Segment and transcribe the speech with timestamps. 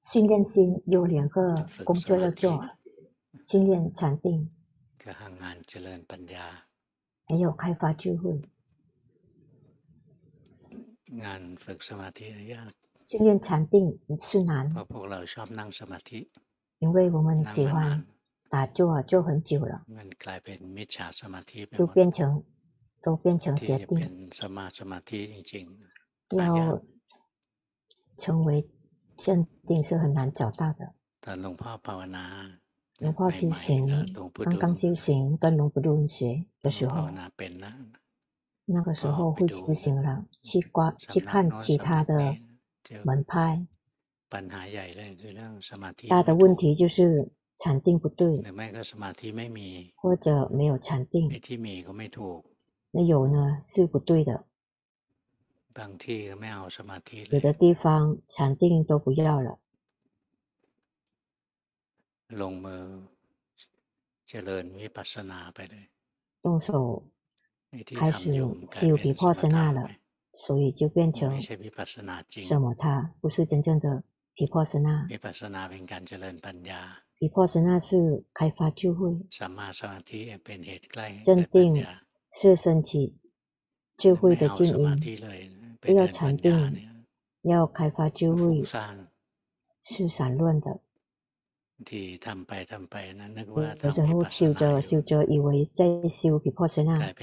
[0.00, 2.68] 训练心有两个工作要做，
[3.44, 4.50] 训练禅定，
[7.26, 8.40] 还有开发智慧。
[13.02, 14.72] 训练禅定是难，
[16.78, 18.06] 因为我们喜欢
[18.48, 19.84] 打坐坐很久了，
[21.76, 22.42] 就变成
[23.02, 24.30] 都变成邪定。
[26.29, 26.81] 要
[28.17, 28.67] 成为
[29.17, 30.95] 正定是很难找到的。
[32.99, 34.05] 龙婆修行，
[34.43, 37.09] 刚刚修行跟龙婆论学的时候，
[38.65, 42.37] 那个时候会修行了，去观去看其他的
[43.03, 43.67] 门派。
[46.09, 48.35] 大的问题就是禅定不对，
[49.95, 51.29] 或者没有禅定，
[52.91, 54.45] 那有呢是不对的。
[57.31, 59.59] 有的地方禅定都不要了，
[66.41, 67.05] 动手
[67.93, 68.33] 开始
[68.65, 69.89] 修毗婆舍那了，
[70.31, 71.57] 所以就变成什
[72.61, 72.73] 么？
[72.75, 74.03] 它，不是真正的
[74.33, 75.05] 毗婆舍那。
[77.17, 79.25] 毗婆舍那是开发智慧，
[81.23, 81.85] 正定
[82.31, 83.17] 是升起
[83.97, 85.64] 智慧的境因。
[85.85, 86.89] 不要禅定，
[87.43, 88.63] 要开发智慧，
[89.83, 90.79] 是散乱的。
[93.83, 97.13] 有时候修着修着，以为在修毗婆舍那，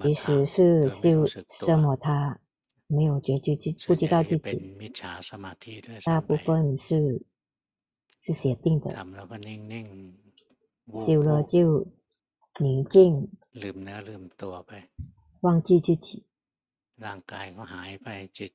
[0.00, 2.40] 其实是修奢摩他，
[2.86, 4.78] 没有觉知，不知道自己。
[6.04, 7.20] 大部分是
[8.20, 8.96] 是邪定的，
[11.04, 11.86] 修了就
[12.60, 13.28] 宁静，
[15.40, 16.24] 忘记自己。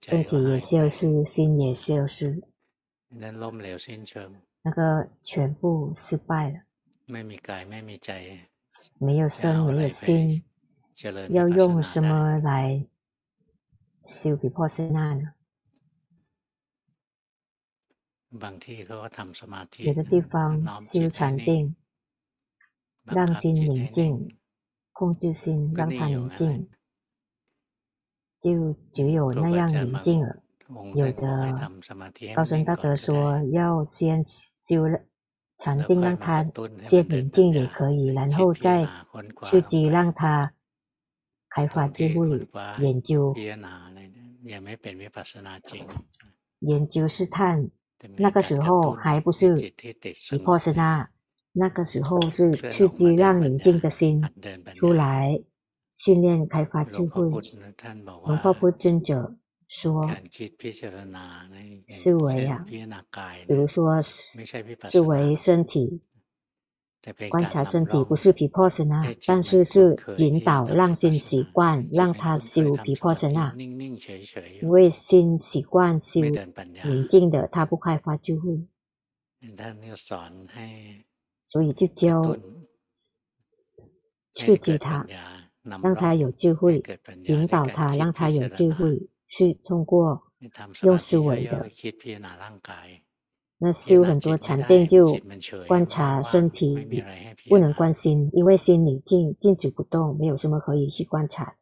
[0.03, 2.43] 身体也消失，心也消失，
[4.63, 6.61] 那个全部失败了。
[8.99, 10.45] 没有身，没有心，
[11.31, 12.87] 要用什么来
[14.05, 15.33] 修毗婆舍那呢？
[19.79, 21.75] 有的地方修禅定，
[23.05, 24.37] 让心宁静，
[24.93, 26.69] 控制心，让它宁静。
[28.40, 30.36] 就只有那样宁静了。
[30.94, 31.72] 有的
[32.36, 34.84] 高僧大德说，要先修
[35.58, 36.46] 禅定，让他
[36.80, 38.88] 先宁静也可以，然后再
[39.42, 40.54] 刺激让他
[41.50, 42.48] 开发智慧。
[42.80, 43.34] 研究，
[46.60, 47.70] 研究试探，
[48.18, 49.56] 那个时候还不是
[50.30, 51.10] 毗婆舍那，
[51.52, 54.24] 那个时候是刺激让宁静的心
[54.76, 55.42] 出来。
[55.92, 57.26] 训练开发智慧。
[58.26, 59.36] 龙婆布尊者
[59.68, 60.10] 说
[61.82, 62.66] ：“思维啊，
[63.48, 66.02] 比如说思维身体，
[67.30, 73.54] 观察身体不是毗婆舍那，但是是引导让心习惯，让他修毗婆舍那。
[73.58, 76.22] 因为心习惯修
[76.84, 78.68] 宁静的，他不开发智慧，
[81.44, 82.38] 所以就教
[84.34, 85.06] 刺激他。”
[85.84, 86.82] 让他有智慧，
[87.26, 90.24] 引导他，让他有智慧，是通过
[90.84, 91.70] 用思维的。
[93.62, 95.20] 那修很多禅定就
[95.68, 96.78] 观察身体，
[97.50, 101.56] 不能观心，因为心里静静止不动，没有什么可以去观察。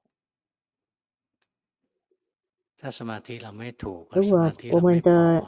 [4.12, 5.44] 如果我们的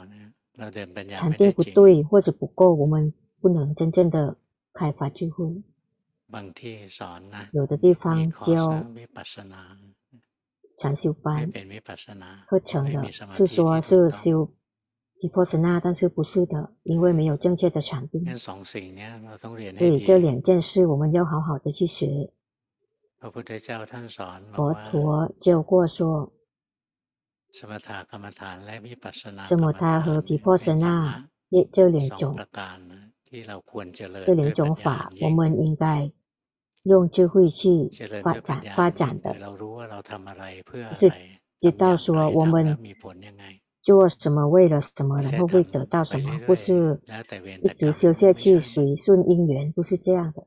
[1.14, 4.36] 禅定不对或者不够，我们不能真正的
[4.72, 5.62] 开发智慧。
[7.52, 8.84] 有的地方教
[10.78, 11.50] 禅修班
[12.46, 14.52] 课程的，是说是修
[15.20, 18.24] 毗婆舍那，但是不是的，因为没有正确的禅定。
[18.38, 22.32] 所以这两件事我们要好好的去学。
[23.18, 23.32] 佛
[24.90, 26.32] 陀教过说，
[27.52, 27.66] 什
[29.58, 32.34] 么他和毗婆舍那这这两种，
[34.24, 36.10] 这两种法，我们应该。
[36.84, 37.90] 用智慧去
[38.22, 39.34] 发展发展的，
[40.94, 41.12] 是
[41.58, 42.78] 知道说我们
[43.82, 47.00] 做什么为了什么，然后会得到什么，不是
[47.62, 50.46] 一直修下去随顺因缘，不是这样的。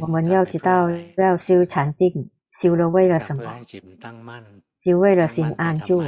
[0.00, 3.60] 我们要知道要修禅定，修了为了什么？
[4.84, 6.02] 修为了心安住。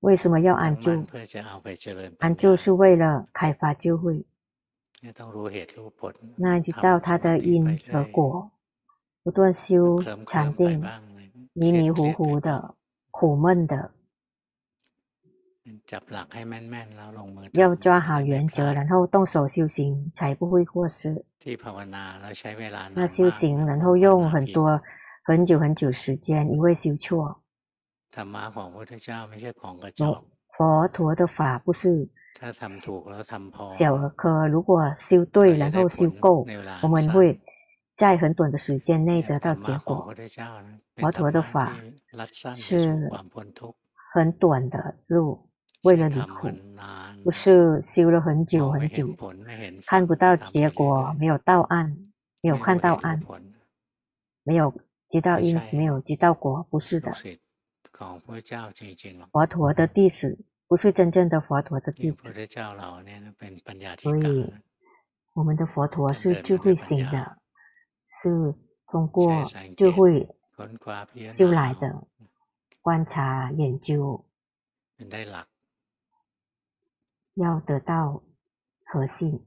[0.00, 1.06] 为什么要安住？
[2.18, 4.26] 安住是为了开发智慧。
[6.36, 8.50] 那就知道它的因和果，
[9.22, 10.82] 不断修禅定，
[11.52, 12.74] 迷迷糊糊的、
[13.10, 13.90] 苦闷的，
[17.52, 21.24] 要抓好原则，然后动手修行，才不会过失。
[22.94, 24.80] 那修行，然后用很多
[25.24, 27.42] 很久很久时间，因为修错。
[30.56, 32.08] 佛陀的法不是
[33.76, 36.46] 小儿科，如果修对，然后修够，
[36.82, 37.40] 我们会
[37.96, 40.12] 在很短的时间内得到结果。
[40.96, 41.76] 佛陀的法
[42.56, 43.10] 是
[44.12, 45.48] 很短的路，
[45.84, 46.48] 为了离苦，
[47.22, 49.08] 不是修了很久很久，
[49.86, 51.96] 看不到结果，没有到岸，
[52.40, 53.22] 没有看到岸，
[54.42, 54.74] 没有
[55.08, 57.12] 知道因，没有知道果，不是的。
[59.30, 60.36] 佛陀的弟子
[60.74, 62.32] 不是真正的佛陀的弟子，
[63.96, 64.52] 所以
[65.32, 67.38] 我们的佛陀是智慧型的，
[68.08, 68.52] 是
[68.88, 69.44] 通过
[69.76, 70.28] 智慧
[71.26, 72.08] 修来的，
[72.82, 74.24] 观察研究，
[77.34, 78.20] 要得到
[78.84, 79.46] 核心。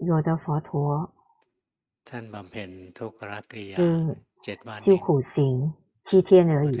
[0.00, 1.14] 有的佛陀。
[2.04, 2.22] 是
[4.80, 6.76] 修苦行七天而已。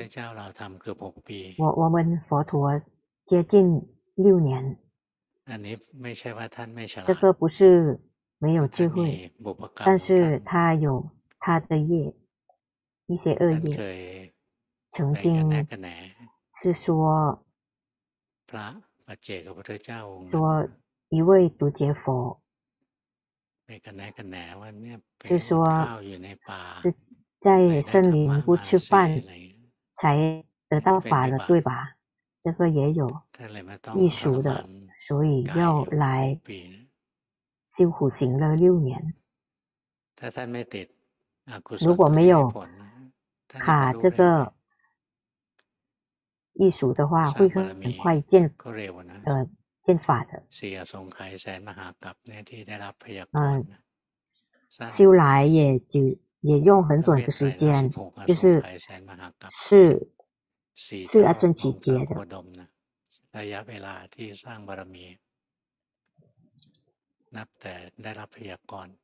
[1.58, 2.80] 我我们佛陀
[3.24, 3.80] 接近
[4.14, 4.78] 六年。
[7.06, 8.00] 这个不是
[8.38, 9.32] 没有智慧，
[9.76, 12.14] 但是他有他的业，
[13.06, 14.34] 一些恶业。
[14.90, 15.66] 曾经
[16.54, 17.44] 是说，
[20.30, 20.68] 说
[21.08, 22.40] 一位独觉佛。
[25.24, 25.68] 是说，
[26.82, 26.90] 是
[27.38, 29.22] 在森林不吃饭
[29.92, 31.96] 才得到法了，对吧？
[32.40, 33.22] 这个也有
[33.94, 36.40] 异熟的，所以要来
[37.64, 39.14] 修苦行了六年。
[41.80, 42.52] 如果没有
[43.48, 44.54] 卡这个
[46.54, 48.54] 异熟的话，会很快见
[49.24, 49.48] 呃。
[49.80, 50.42] 见法的，
[53.30, 53.66] 嗯，
[54.84, 57.91] 修来也就也用很短的时间，
[58.27, 58.61] 就是
[59.49, 59.61] 是
[61.11, 62.13] 是阿僧只劫的，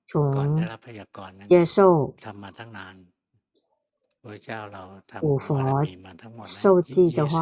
[0.06, 0.68] 从
[1.48, 2.14] 接受
[5.22, 5.48] 五佛
[6.46, 7.36] 受记的话。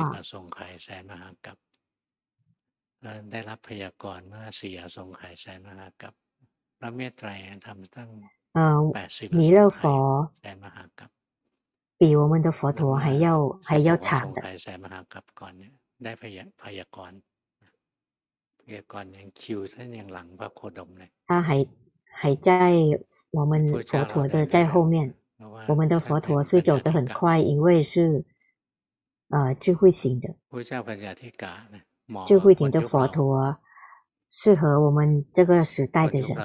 [3.31, 6.13] ได้รับพยากรณ์เมื่อสี่อสงไขยแสนมหากัป
[6.79, 7.29] พระเมตไตร
[7.65, 8.09] ทำตั้ง
[9.30, 10.30] 弥勒佛
[11.96, 14.42] 比我们的佛陀还要还要长的
[21.26, 21.66] 他还
[22.04, 22.72] 还在
[23.30, 25.14] 我们佛陀的在后面
[25.68, 28.24] 我们的佛陀是走得很快因为是
[29.58, 30.34] 智慧型的
[32.26, 33.58] 智慧型的佛陀
[34.28, 36.36] 适合我们这个时代的人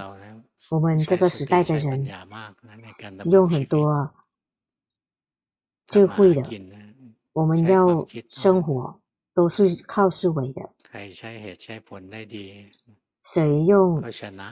[0.69, 2.07] 我们这个时代的人
[3.25, 4.11] 用很多
[5.87, 6.43] 智慧的，
[7.33, 8.99] 我们要生活
[9.33, 10.69] 都是靠思维的。
[13.21, 14.03] 谁用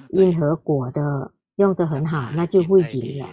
[0.10, 3.30] 因和果的用的很好，那就会赢了。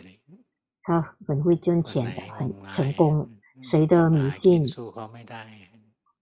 [0.83, 3.31] 他很会赚钱的，很成功。
[3.61, 4.65] 谁的迷信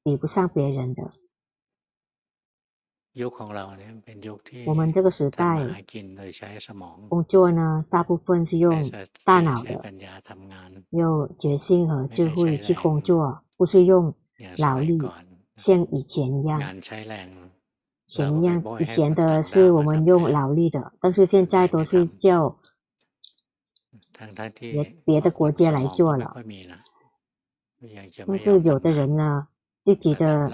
[0.03, 1.11] 比不上别人的？
[4.67, 5.85] 我们这个时代
[7.09, 8.91] 工作呢，大部分是用
[9.25, 9.83] 大脑的，
[10.91, 14.15] 用决心和智慧去工作，不是用
[14.59, 15.01] 脑力，
[15.55, 16.61] 像以前一样。
[16.77, 16.81] 以
[18.13, 22.59] 前一样，以前的是我们用劳力的，但是现在都是叫
[24.59, 26.35] 别别的国家来做了。
[28.27, 29.49] 但是有的人呢，
[29.85, 30.51] 自己的。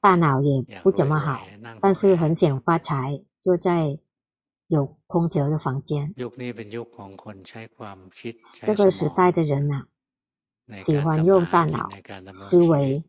[0.00, 1.46] 大脑也不怎么好，
[1.82, 3.98] 但是很想发财，就在
[4.66, 6.14] 有空调的房间。
[8.62, 9.86] 这个时代的人啊，
[10.74, 11.90] 喜欢用大脑
[12.28, 13.04] 思维，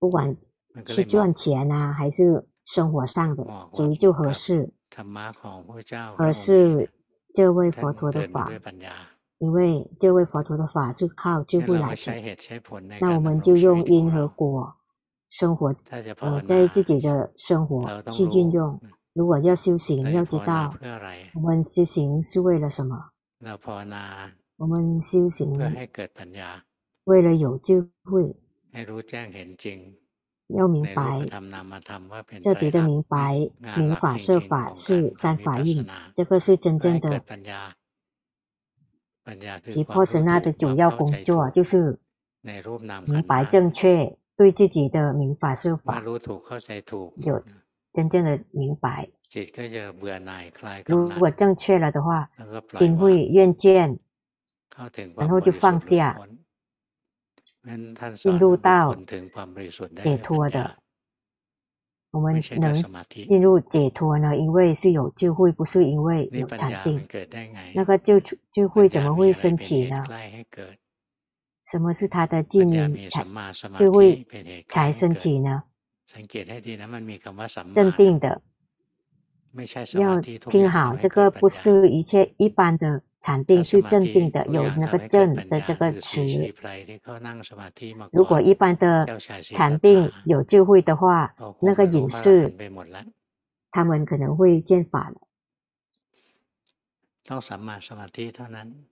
[0.00, 0.36] 不管
[0.86, 4.72] 是赚钱啊，还是生活上的，所以就合适。
[6.16, 6.90] 合适
[7.32, 8.50] 这位佛陀的法，
[9.38, 14.76] 因为这位佛陀的法是靠智慧来的，那我们就用因和果。
[15.32, 15.74] 生活，
[16.20, 18.78] 呃，在自己的生活去运用。
[19.14, 20.74] 如果要修行，要知道
[21.34, 23.12] 我们修行是为了什么？
[24.58, 25.58] 我们修行
[27.04, 28.36] 为了有智慧，
[30.48, 31.24] 要明白，
[32.42, 37.24] 彻底的明白，明法色法是三法印，这个是真正的。
[39.70, 41.98] 提婆舍那的主要工作就是
[43.06, 46.02] 明白正确，对自己的明法色法
[47.16, 47.44] 有
[47.92, 49.08] 真正的明白。
[50.86, 52.28] 如果正确了的话，
[52.70, 53.96] 心会厌倦，
[55.14, 56.18] 然后就放下。
[58.16, 58.92] 进入到
[60.02, 60.76] 解脱的，
[62.10, 62.74] 我们能
[63.24, 64.36] 进入解脱呢？
[64.36, 67.06] 因为是有智慧，不是因为有禅定。
[67.76, 68.20] 那个智
[68.50, 70.04] 智慧怎么会升起呢？
[71.64, 73.24] 什么是他的静明才
[73.74, 74.26] 就会
[74.68, 75.62] 才升起呢？
[77.74, 78.42] 镇定的，
[79.98, 83.02] 要听好，这个不是一切一般的。
[83.24, 86.26] 禅定是镇定的，有那个“镇”的这个词。
[88.10, 89.06] 如果一般的
[89.52, 92.52] 禅定有智慧的话，那个隐士
[93.70, 95.20] 他们可能会见法了。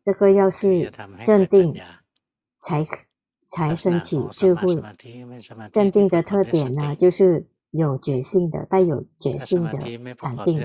[0.05, 0.93] 这个要是
[1.25, 1.75] 镇定
[2.61, 2.87] 才
[3.49, 4.83] 才升起智慧。
[5.73, 7.47] 镇定的特点呢，就是。
[7.73, 9.79] 有觉性的，带有觉性的
[10.19, 10.61] 禅定。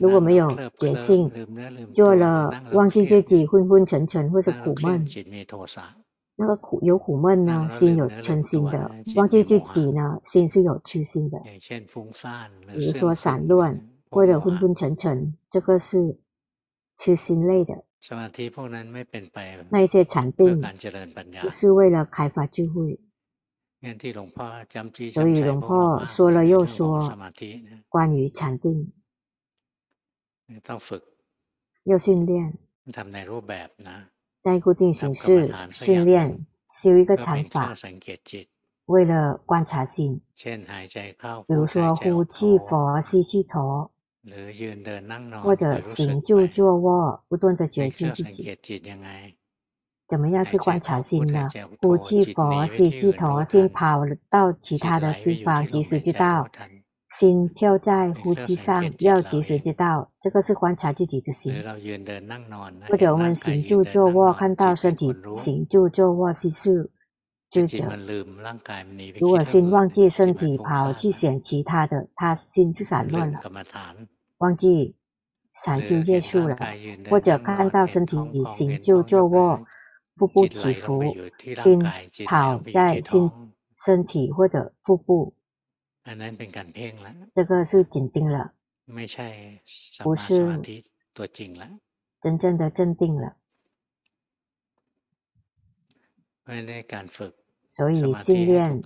[0.00, 1.30] 如果没有觉性，
[1.94, 5.06] 做了忘记自己，昏昏沉沉或是苦闷。
[6.34, 11.38] 那个苦有苦闷呢，心有嗔心的；忘记自己呢，心是有痴心的。
[12.72, 16.18] 比如说散乱或者昏昏沉沉，这个是
[16.96, 17.84] 痴心类的。
[19.69, 20.61] 那一些禅定
[21.41, 22.99] 不是为了开发智慧。
[25.11, 27.17] 所以龙婆说了又说，
[27.89, 28.93] 关于禅定，
[31.83, 32.57] 要训练，
[34.39, 37.73] 在固定形式训练，修一个禅法，
[38.85, 40.21] 为了观察心，
[41.47, 43.91] 比如说呼气佛、吸气陀，
[45.42, 48.58] 或者行住坐卧，不断的觉知自己。
[50.08, 51.48] 怎么样是观察心呢？
[51.82, 56.44] 呼气佛，吸气陀，心跑到其他的地方，及时知道；
[57.10, 60.10] 心跳在呼吸上，要及时知道。
[60.18, 61.54] 这个是观察自己的心。
[62.88, 66.90] 或者我们行住坐卧，看到身体行住坐卧是事
[67.50, 67.88] 知者。
[69.20, 73.40] 如果心忘记身体，跑去想其他的，他心是散乱了，
[74.38, 74.94] 忘记
[75.50, 76.56] 禅修业数了。
[77.10, 79.66] 或者看到身体已行就坐卧。
[80.18, 81.00] 腹部起伏，
[81.62, 81.78] 心
[82.26, 83.30] 跑在心
[83.72, 85.32] 身体或者腹部，
[87.32, 88.52] 这个是紧盯了，
[90.02, 90.60] 不是
[92.20, 93.36] 真正的镇定了。
[97.78, 98.82] 所以训练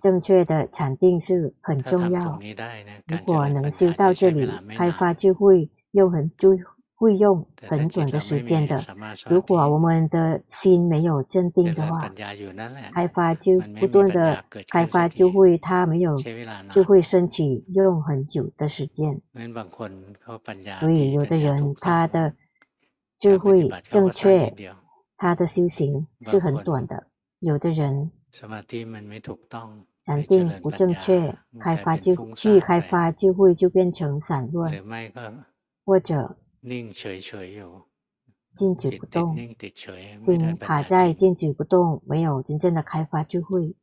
[0.00, 2.38] 正确的禅定是很重要。
[3.06, 6.50] 如果能修到这里，开发就会又很就。
[6.94, 8.80] 会用很短的时间的。
[9.28, 12.08] 如果我们的心没有镇定的话，
[12.92, 16.16] 开发就不断的开发就会，它没有
[16.70, 19.20] 就会升起，用很久的时间。
[20.78, 22.36] 所以有的人他的
[23.18, 24.54] 智慧正确，
[25.16, 27.08] 他的修行是很短的。
[27.42, 34.72] 有的人禅定不正确，开发就去开发就会就变成散乱，
[35.84, 36.38] 或者。
[38.54, 39.36] 静止不动，
[40.16, 43.74] 心卡在静止不动，没有真正的开发智慧。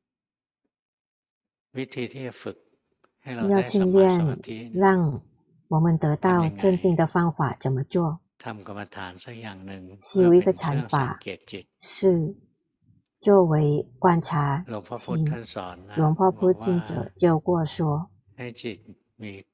[3.49, 5.21] 要训练，让
[5.67, 8.21] 我们得到镇定的方法怎么做？
[9.97, 11.19] 修一个禅法，
[11.79, 12.33] 是
[13.21, 15.25] 作为观察心。
[15.95, 18.09] 龙婆布尊者教过说，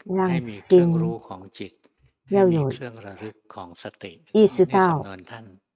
[0.05, 0.93] 让心。
[2.29, 2.71] 要有
[4.31, 5.05] 意识到，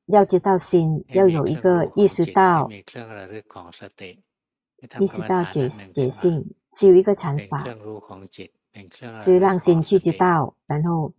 [0.08, 2.68] 要知道心要有一个意识到，
[5.00, 7.64] 意识到觉觉性，修一个禅法，
[9.12, 11.14] 是让心去知道，然后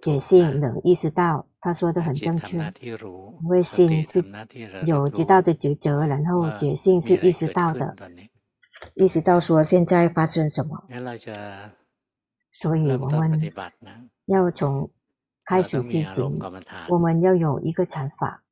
[0.00, 1.46] 觉性能意识到。
[1.62, 4.20] 他说的很正确，因为心是
[4.84, 7.94] 有知道的抉择，然后觉性是意识到的，
[8.96, 10.84] 意识到说现在发生什么。
[12.50, 13.40] 所以我们
[14.26, 14.90] 要从
[15.44, 16.40] 开始修行，
[16.88, 18.42] 我们要有一个禅法。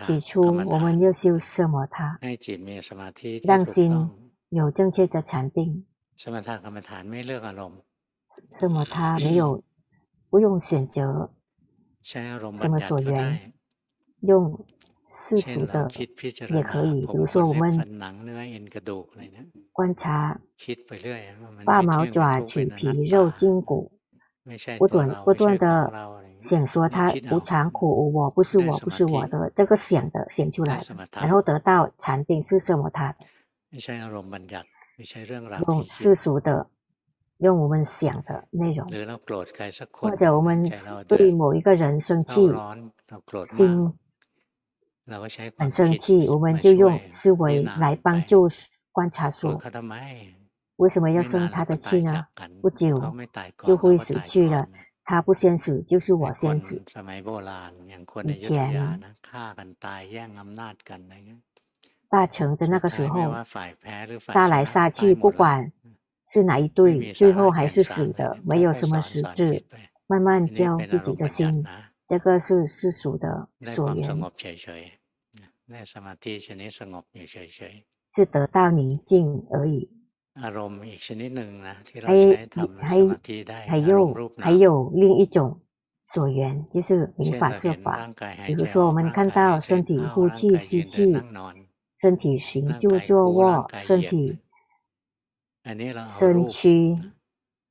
[0.00, 2.18] 起初我们要修奢摩他，
[3.44, 4.10] 让心
[4.48, 5.86] 有正确的禅定。
[6.16, 6.32] 奢
[8.68, 9.62] 摩他没有
[10.30, 11.30] 不用选择
[12.02, 13.52] 什么所缘，
[14.20, 14.64] 用
[15.08, 15.88] 世俗的
[16.48, 17.72] 也可以，比如说我们
[19.72, 20.40] 观察
[21.64, 23.92] 八毛爪取皮肉筋骨，
[24.78, 25.92] 不断不断的
[26.38, 33.26] 想说它无常苦无我，不是我，不是我的这个想的想出来的，然后得到禅定是什么他的？
[35.66, 36.70] 用世俗的，
[37.38, 38.86] 用我们想的内容，
[39.92, 40.70] 或者我们
[41.06, 42.50] 对某一个人生气，
[43.46, 43.92] 心。
[45.56, 48.46] 很生气，我们就用思维来帮助
[48.92, 49.58] 观察说，
[50.76, 52.26] 为什么要生他的气呢？
[52.60, 53.00] 不久
[53.62, 54.68] 就会死去了，
[55.04, 56.82] 他不先死就是我先死。
[58.24, 59.00] 以前
[62.10, 63.32] 大成的那个时候，
[64.20, 65.72] 杀来杀去，不管
[66.30, 69.64] 是哪一对，最后还是死的，没有什么实质。
[70.10, 71.66] 慢慢教自己的心，
[72.06, 74.02] 这个是世俗的所缘。
[78.10, 79.90] 是得到宁静而已。
[80.32, 80.48] 还
[82.80, 82.96] 还
[83.66, 85.60] 还有还有另一种
[86.04, 88.10] 所缘，就是无法设法。
[88.46, 91.14] 比如说，我们看到身体呼气吸气，
[92.00, 94.38] 身体行住坐卧，身体
[96.18, 96.98] 身躯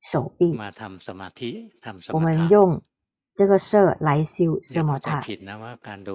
[0.00, 0.56] 手臂，
[2.12, 2.82] 我们用。
[3.34, 5.20] 这个色来修什么他，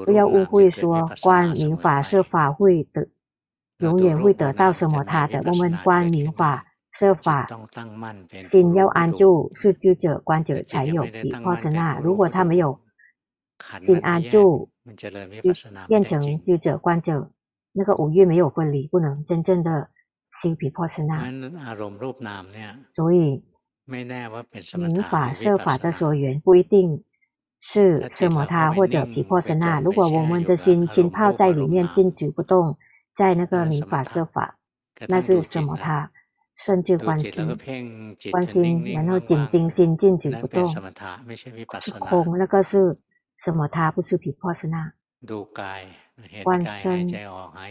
[0.03, 3.07] 不要误会说观明法设法会得
[3.77, 5.41] 永远会得到什么他的。
[5.45, 7.47] 我们观明法设法，
[8.41, 11.97] 心要安住，是知者观者才有毗婆舍那。
[11.99, 12.77] 如果他没有
[13.79, 15.53] 心安住，就
[15.87, 17.31] 变成知者观者，
[17.71, 19.89] 那个五蕴没有分离，不能真正的
[20.41, 21.17] 修毗婆舍那。
[22.89, 23.43] 所以
[23.85, 27.03] 明法设法的所缘不一定。
[27.65, 29.79] 是奢摩他或者毗婆舍那。
[29.79, 32.77] 如果我们的心浸泡在里面，静止不动，
[33.13, 34.59] 在那个明法设法，
[35.07, 36.11] 那是奢摩他，
[36.57, 37.57] 甚至观心，
[38.31, 40.67] 观心，然后紧盯心，静止不动，
[41.79, 42.97] 是空，那个是
[43.39, 44.91] 奢摩他，不是毗婆舍那。
[46.43, 47.07] 观身，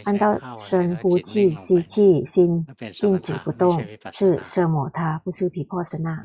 [0.03, 3.79] 按照深呼气、吸气，心静止不动，
[4.11, 6.21] 是奢摩他，不是皮婆舍那。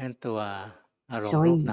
[1.31, 1.65] 所以，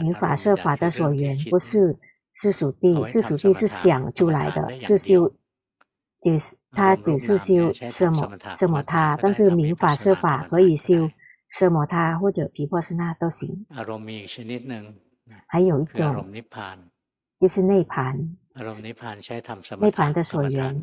[0.00, 1.96] 明法设法的所缘不是
[2.32, 5.32] 世俗地，世俗地是想出来的，是修，
[6.20, 11.08] 只是他只是修奢摩奢摩他，但是明法设法可以修
[11.56, 13.64] 奢摩他或者皮婆舍那都行。
[15.46, 16.32] 还有一种，
[17.38, 18.36] 就是内盘，
[19.78, 20.80] 内盘的所缘，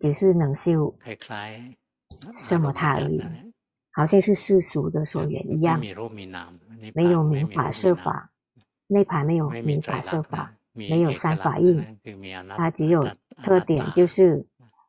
[0.00, 0.96] 只是能修
[2.34, 3.20] 奢摩他而已。
[3.90, 5.80] 好像是世俗的所缘一样，
[6.94, 8.30] 没有明法设法，
[8.86, 11.98] 内盘没有明法设法，没有三法印，
[12.56, 13.02] 它只有
[13.42, 14.46] 特点就是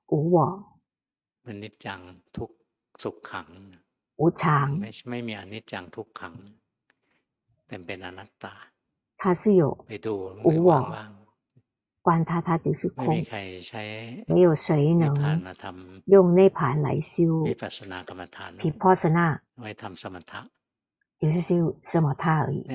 [0.08, 0.62] 无我，
[4.18, 4.78] 无常，
[9.18, 9.86] 它是有
[10.44, 11.17] 无我。
[12.08, 13.06] 观它，它就是空，
[14.28, 15.14] 没有谁能
[16.06, 17.44] 用内盘来修
[18.62, 19.42] 毗婆舍那，
[21.18, 22.66] 就是修奢摩他而已。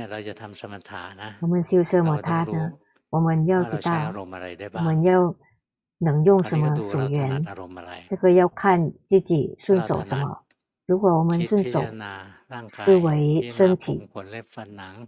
[1.40, 2.72] 我们修奢摩他呢，
[3.08, 4.12] 我们要知道
[4.74, 5.34] 我们要
[5.96, 7.42] 能用什么所缘，
[8.06, 10.41] 这个要看自己顺手什么。
[10.92, 11.82] 如果我们顺手
[12.68, 14.06] 思维身体，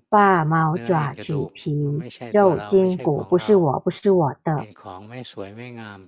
[0.09, 2.01] 发毛爪齿皮
[2.33, 4.67] 肉筋骨不是我，不是我的，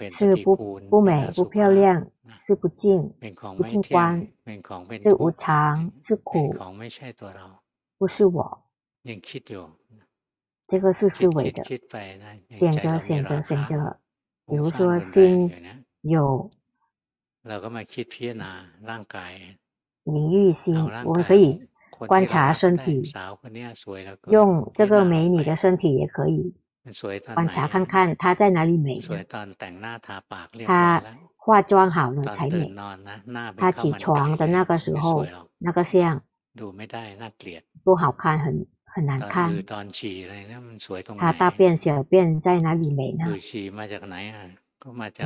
[0.08, 0.56] 是不
[0.88, 3.12] 不美不漂亮，是不净
[3.58, 4.26] 不净观，
[4.98, 6.50] 是无常是苦，
[7.98, 8.62] 不是我。
[10.66, 11.62] 这个是思维的，
[12.48, 13.98] 想着想着想着，
[14.46, 15.52] 比如说心
[16.00, 16.50] 有。
[20.06, 23.02] 淫欲心，我们可以观察身体，
[24.30, 26.54] 用这个美女的身体也可以
[27.34, 29.00] 观察看看她在哪里美。
[30.64, 31.02] 她
[31.36, 32.72] 化妆好了才美。
[33.56, 35.26] 她起床的那个时候，
[35.58, 36.22] 那个相
[37.82, 39.64] 不好看，很很难看。
[41.18, 43.24] 她大便小便在哪里美呢？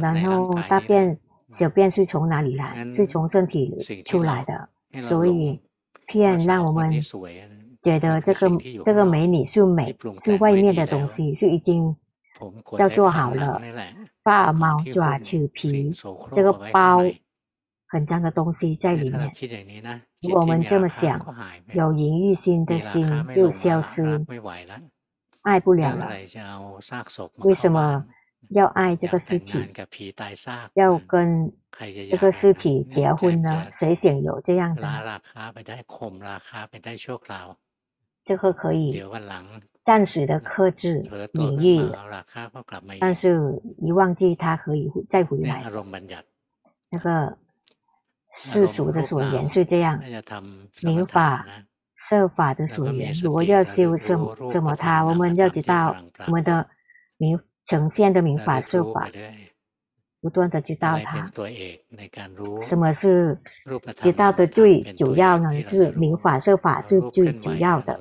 [0.00, 1.20] 然后大便。
[1.50, 2.88] 小便是从哪里来？
[2.88, 5.60] 是从身体出来的，所以
[6.06, 6.90] 骗让我们
[7.82, 8.48] 觉得这个
[8.84, 11.94] 这个美女是美，是外面的东西，是已经
[12.76, 13.60] 叫做好了。
[14.22, 15.90] 八毛爪去皮，
[16.32, 17.00] 这个包
[17.88, 19.32] 很脏的东西在里面。
[20.20, 21.18] 如果我们这么想，
[21.72, 24.24] 有淫欲心的心就消失。
[25.42, 26.08] 爱不了了。
[27.38, 28.04] 为什么
[28.50, 29.58] 要爱这个尸体？
[30.74, 31.52] 要跟
[32.10, 33.66] 这个尸体结婚呢？
[33.72, 35.22] 谁想有这样的？
[38.24, 39.02] 这个可以
[39.82, 41.90] 暂时的克制隐喻，
[43.00, 45.64] 但是一忘记他可以再回来。
[46.90, 47.36] 那个
[48.32, 50.00] 世俗的所言是这样，
[50.82, 51.46] 民法。
[52.08, 54.16] 设法的所言，如果要修什
[54.50, 55.94] 什么他，我们要知道
[56.26, 56.66] 我们的
[57.18, 59.08] 明呈现的明法设法，
[60.20, 61.30] 不断的知道它。
[62.62, 63.38] 什么是
[64.02, 65.66] 知道的最主要呢？
[65.66, 68.00] 是明法设法是最主要的。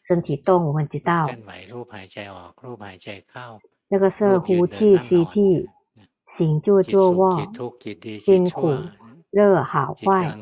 [0.00, 1.30] 身体动，我们知道。
[3.88, 5.68] 这个是呼气吸气，
[6.26, 7.52] 行住坐卧，
[8.20, 8.74] 辛苦。
[9.30, 10.32] 乐好坏，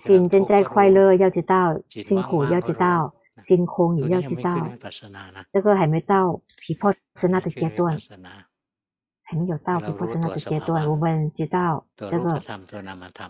[0.00, 4.68] 心正在快乐，要知道；辛苦要知道，心空也要知道。
[5.52, 7.96] 这个还没到皮破舍那的阶段，
[9.22, 10.88] 还没有到皮破舍那的阶段。
[10.88, 12.40] 我们知道这个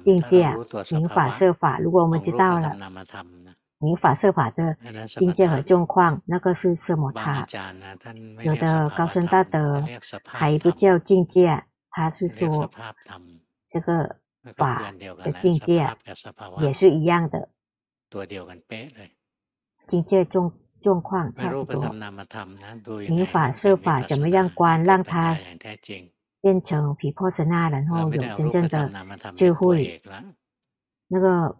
[0.02, 0.54] 境界，
[0.90, 1.78] 明法设法。
[1.78, 2.76] 如果我们知道了
[3.78, 7.12] 明法设法的境界和状况，那个是什么？
[7.12, 7.46] 他
[8.42, 9.84] 有的高僧大德
[10.24, 12.70] 还不叫境界，他是说
[13.68, 14.16] 这个。
[14.56, 14.94] 法
[15.24, 15.94] 的境界
[16.60, 17.50] 也是一样的，
[19.88, 21.90] 境界状状况差不多。
[23.08, 25.36] 明法设法怎么样观，让它
[26.40, 28.88] 变成毗婆舍那，然后有真正的
[29.34, 30.00] 智慧。
[31.08, 31.56] 那个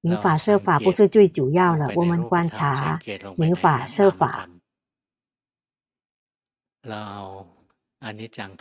[0.00, 2.98] 明法设法不是最主要的，我们观察
[3.36, 4.48] 明法设法，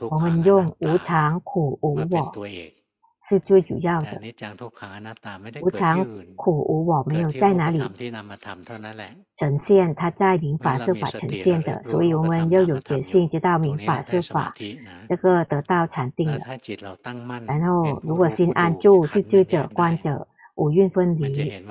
[0.10, 2.32] 我们用无常、苦、无我。
[3.28, 4.22] 是最主要的。
[5.62, 6.06] 无常、
[6.36, 7.82] 苦、无我，没有在哪里
[9.38, 11.82] 呈现，它在明法设法呈现的。
[11.84, 14.54] 所以我们要有决心，知道明法设法，
[15.08, 16.38] 这个得到禅定了。
[17.48, 21.64] 然后，如果心安住，是知者、观者，五蕴分离，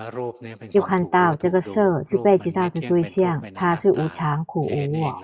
[0.71, 5.23] 就看到这个色是被知道的对象，它是无常、苦、无我。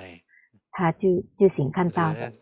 [0.78, 2.32] 他就就行看到的，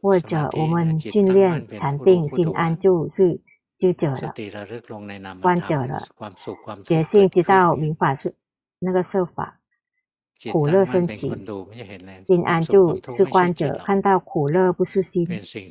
[0.00, 3.40] 或者我们训练禅定心安住是
[3.78, 4.34] 就者了，
[5.40, 6.02] 观者了，
[6.82, 8.34] 决心知道明法是
[8.80, 9.60] 那个设法，
[10.50, 11.32] 苦乐升起，
[12.26, 15.70] 心安住是观者，看到苦乐不是心，是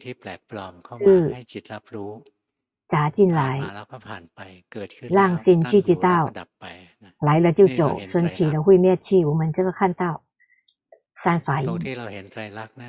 [2.87, 3.61] 砸进来，
[5.09, 6.31] 让心去知道，
[7.19, 10.23] 来了就走，升起了会灭去，我们这个看到。
[11.21, 11.67] 三法印，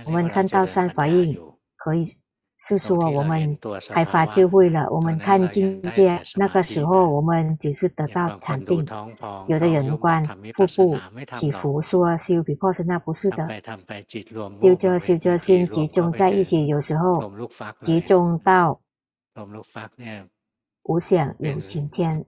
[0.04, 1.36] 我们看到三法印，
[1.76, 2.04] 可以
[2.60, 4.88] 是说我们开发智慧了。
[4.90, 8.86] 我们看境界，那个时候我们只是得到禅定。
[9.48, 10.22] 有的人观
[10.54, 10.96] 腹部
[11.32, 13.48] 起伏，说修毗婆舍那不是的，
[14.54, 17.32] 修着修着心集中在一起，有时候
[17.82, 18.80] 集中到
[20.84, 22.24] 无想有晴天。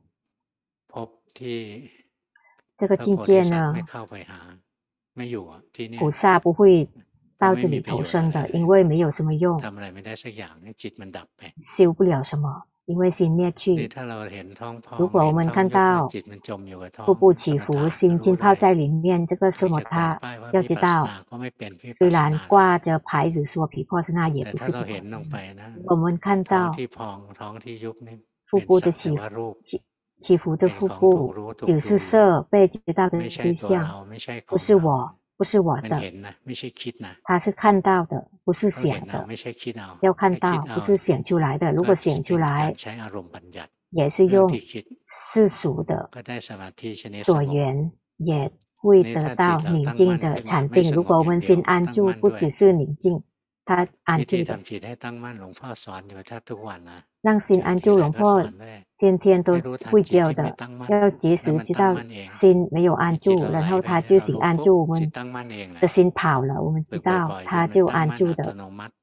[2.77, 3.75] 这个境界呢？
[5.99, 6.89] 菩萨不会
[7.39, 9.61] 到这里投生的，因为没有什么用，
[11.77, 13.91] 修不了什么，因为心灭去。
[14.99, 16.09] 如果我们看到
[17.05, 20.19] 腹部起伏，心浸泡在里面，这个什么他
[20.53, 21.09] 要知道，
[21.99, 24.87] 虽然挂着牌子说毗婆舍那也不是的。
[25.85, 26.73] 我们看到
[28.47, 29.57] 腹部的起伏。
[30.23, 31.35] 起伏的瀑布，
[31.67, 34.07] 只是色被知道的对象，
[34.47, 35.99] 不是我，不是我的，
[37.25, 39.27] 他是看到的，不是想的，
[40.01, 41.73] 要看到，不是想出来的。
[41.73, 42.73] 如果想出来，
[43.91, 44.49] 也是用
[45.07, 46.09] 世俗的
[47.25, 50.93] 所缘，也会得到宁静的禅定。
[50.93, 53.23] 如果我们心安住，不只是宁静。
[53.65, 54.59] 他安住的，
[57.23, 58.43] 让心安住，龙婆
[58.99, 59.57] 天天都
[59.91, 60.55] 会教的，
[60.89, 65.11] 要及时知道心没有安住，然后他就行安住，我们
[65.81, 68.55] 的心跑了，我们知道他就安住的，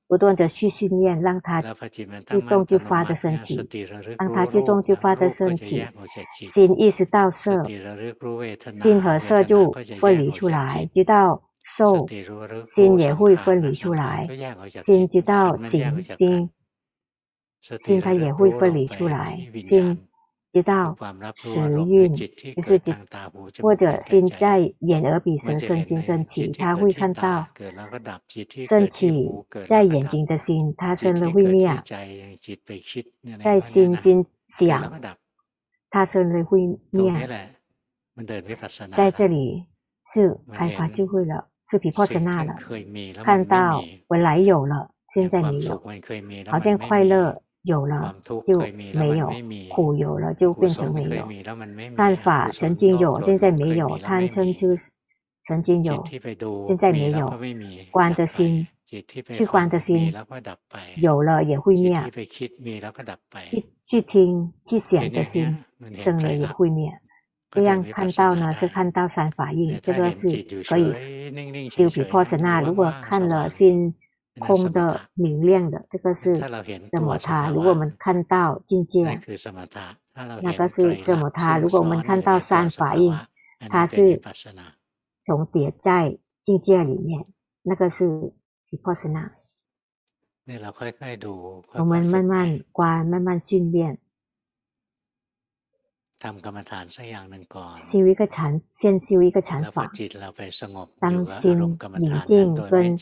[0.08, 1.62] 不断的去训练，让他
[2.25, 3.65] 自动就发的升起，
[4.17, 5.86] 让他自动就发的升起，
[6.45, 7.63] 心意识到色，
[8.82, 11.41] 心和色就分离出来，知道。
[11.62, 12.08] 受
[12.73, 14.25] 心也会分离出来，
[14.82, 16.49] 心知道行心，
[17.80, 20.08] 心它也会分离出来，心
[20.52, 20.95] 知道
[21.36, 22.95] 时运就是知，
[23.62, 27.48] 或者心在眼耳鼻舌身心升起，他会看到
[28.67, 29.30] 升起
[29.67, 31.69] 在眼睛的心，它生了会灭，
[33.41, 35.02] 在心心想，
[35.89, 36.60] 它生了会
[36.91, 37.48] 灭，
[38.91, 39.65] 在这里。
[40.12, 42.56] 是开发就会了，是皮破舍那了。
[43.24, 45.84] 看到本来有了，现在没有，
[46.50, 48.58] 好像快乐有了就
[48.93, 49.30] 没有，
[49.69, 51.28] 苦有了就变成没有。
[51.95, 54.74] 但法曾经有，现在没有，贪嗔痴
[55.43, 56.04] 曾经有，
[56.63, 57.28] 现在没有。
[57.91, 60.13] 观的心，去观的心，
[60.98, 62.02] 有了也会灭。
[63.84, 65.58] 去听去想的心，
[65.91, 66.91] 生了也会灭。
[67.52, 70.30] 这样看到呢，是看到三法印，这个是
[70.67, 72.62] 可以修比破舍那。
[72.62, 73.93] 如果看了心
[74.39, 77.49] 空的、明亮的，这个是奢摩他。
[77.49, 81.58] 如果我们看到境界，那个是奢摩他。
[81.58, 83.15] 如果我们看到三法印，
[83.69, 84.19] 它是
[85.23, 87.25] 重叠在境界里面，
[87.62, 88.34] 那个是
[88.69, 89.32] 毗婆舍那。
[91.73, 93.99] 我们慢慢观，慢慢训练。
[97.79, 99.89] 修一个禅，先修一个禅法。
[100.99, 102.97] 当心宁静跟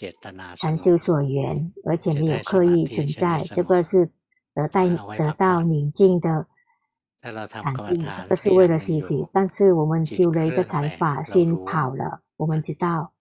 [0.55, 4.11] 禅修所缘，而且没有刻意存在，这个是
[4.53, 6.45] 得到得到宁静的
[7.21, 9.25] 禅定，这个是为了修习。
[9.33, 13.11] 但是我们修了一个禅法，心跑了，我们知道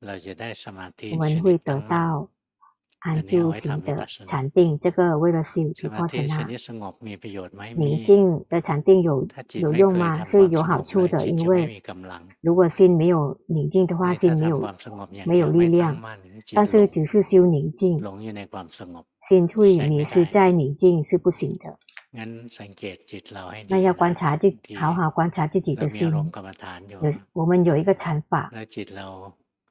[1.12, 2.28] 我们会得到。
[3.06, 6.44] 安住型的禅定，这个为了修毗婆舍那，
[7.76, 10.24] 宁静的禅定有有用吗？
[10.24, 11.80] 是有好处的，因为
[12.40, 14.74] 如果心没有宁静的话，心没有
[15.24, 15.96] 没有力量。
[16.52, 18.02] 但是只是修宁静，
[19.28, 21.78] 心会迷失在宁静是不行的。
[23.68, 28.50] 那要观察自好好观察自己的心，有我们有一个禅法，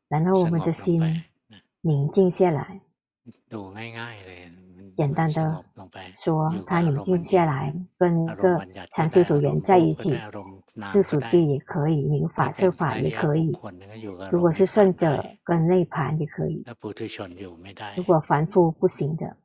[0.08, 1.24] 然后我们的心
[1.82, 2.80] 宁静下来。
[4.93, 5.65] 简单的
[6.13, 10.17] 说，他宁静下来，跟一个禅修所缘在一起，
[10.83, 13.57] 世俗地也可以，名法色法也可以。
[14.31, 16.63] 如果是圣者跟内盘也可以。
[17.97, 19.35] 如果凡夫不行的，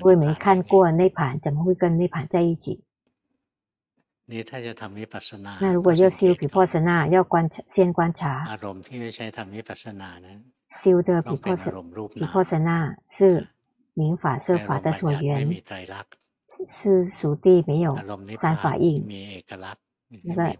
[0.00, 2.82] 因为没看过内盘，怎么会跟内盘在一起？
[5.60, 8.44] 那如果要修毗婆舍那，要观察，先观察。
[10.82, 11.70] 修的毗婆舍
[12.14, 13.46] 毗婆舍那是
[13.94, 15.62] 明法设法的所缘，
[16.66, 17.96] 是属地没有
[18.36, 19.06] 三法印。
[20.22, 20.56] 那个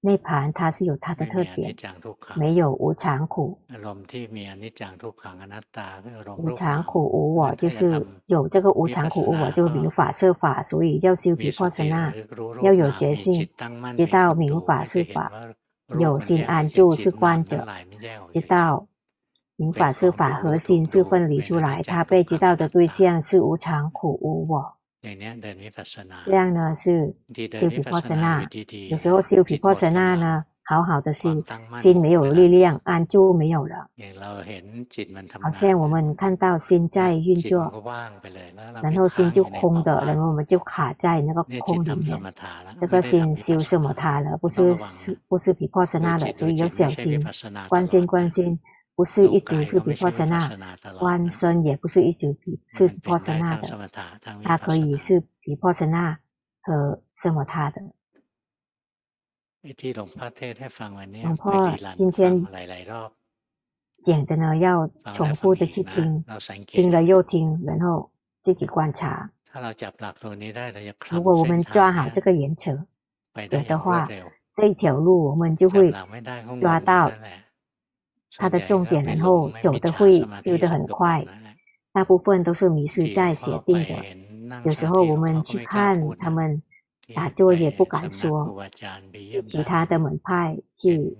[0.00, 1.76] 内盘它是有它的特点，
[2.34, 3.56] 没有无常苦。
[6.38, 12.12] 无常苦无我，就是有这个无常苦无我，就明法设法，所以要修毗婆舍那，
[12.62, 13.48] 要有决心，
[13.94, 15.30] 知道明法设法。
[15.98, 17.66] 有心安住是观者，
[18.30, 18.86] 知道
[19.56, 24.74] 明法是法，核心是分离出来，他被知道的对象是无常、苦、无我。
[26.24, 27.14] 这样呢是
[27.52, 28.48] 修皮破舍那，
[28.88, 30.44] 有时候修皮破舍那呢。
[30.64, 31.42] 好好的心，
[31.76, 33.88] 心没有力量，安就没有了。
[35.40, 37.82] 好像我们看到心在运作，
[38.80, 42.34] 然后心就空的，然后我们就卡在那个空里面。
[42.78, 47.20] 这个心修什么他了，不是是不是毗婆舍那了，所以要小心。
[47.68, 48.58] 关心关心，
[48.94, 50.48] 不是一直是毗婆舍那，
[51.00, 53.90] 观身也不是一直毗是毗婆舍那的，
[54.44, 56.16] 它可以是毗婆舍那
[56.62, 57.82] 和什么他的。
[59.62, 62.44] 龙婆今天
[64.02, 66.24] 讲的呢，要重复的去听，
[66.66, 69.30] 听了又听，然后自己观察。
[71.10, 72.84] 如果我们抓好这个原则
[73.48, 74.08] 走的话，
[74.52, 75.92] 这一条路我们就会
[76.60, 77.12] 抓到
[78.36, 81.24] 它的重点，然后走的会修得很快。
[81.92, 86.60] 大部分都是迷失在写定的，有时候我们去看他们。
[87.14, 88.64] 打坐也不敢说，
[89.44, 91.16] 其他的门派去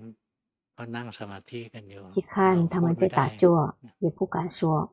[2.09, 4.91] 去看他们在打坐，也不敢说。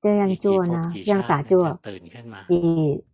[0.00, 1.80] 这样做呢，这样打坐，
[2.46, 3.04] 几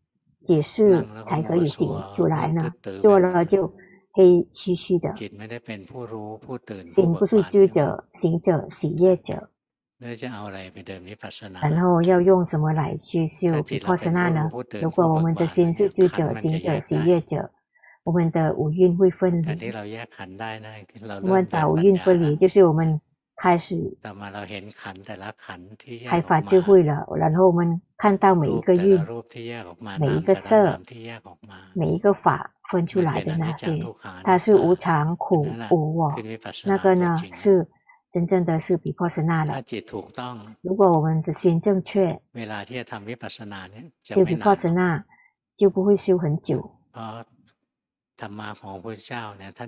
[0.42, 2.72] 几世才可以醒出来呢？
[3.00, 3.72] 做了就
[4.12, 5.14] 黑黢黢的。
[6.88, 9.50] 心不是知者、行者、喜悦者。
[10.00, 14.48] 然后要用什么来去修毗婆舍那呢？
[14.80, 17.50] 如果我们的心是知者、行者、喜悦者，
[18.04, 19.72] 我们的五蕴会分离。
[21.20, 23.00] 我们把五蕴分离，就是我们
[23.34, 23.92] 开始
[26.06, 27.04] 开发智慧了。
[27.16, 29.04] 然后我们看到每一个蕴、
[29.98, 30.80] 每一个色、
[31.74, 33.84] 每一个法分出来的那些，
[34.22, 36.14] 它是无常、苦、无我。
[36.66, 37.66] 那个呢是。
[38.10, 39.62] 真正的是毗婆舍那了。
[40.62, 42.08] 如果我们的心正确，
[44.02, 45.04] 修毗婆舍那
[45.54, 46.74] 就不会修很久。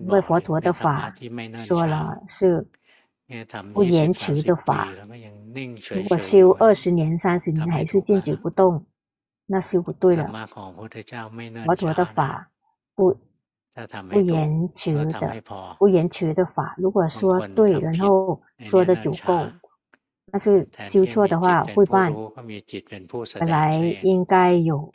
[0.00, 1.14] 因为佛陀的法
[1.66, 2.66] 说了是
[3.72, 4.88] 不延迟的法，
[5.94, 8.85] 如果修二十年、三十年还是静止不动，
[9.46, 10.26] 那修不对了。
[11.64, 12.50] 佛陀的法
[12.96, 13.16] 不
[14.09, 15.42] 不延迟的，
[15.78, 19.46] 不延迟的法，如果说对，然后说的足够。
[20.33, 22.12] 但是修错的话会办，
[23.40, 24.92] 本来应该有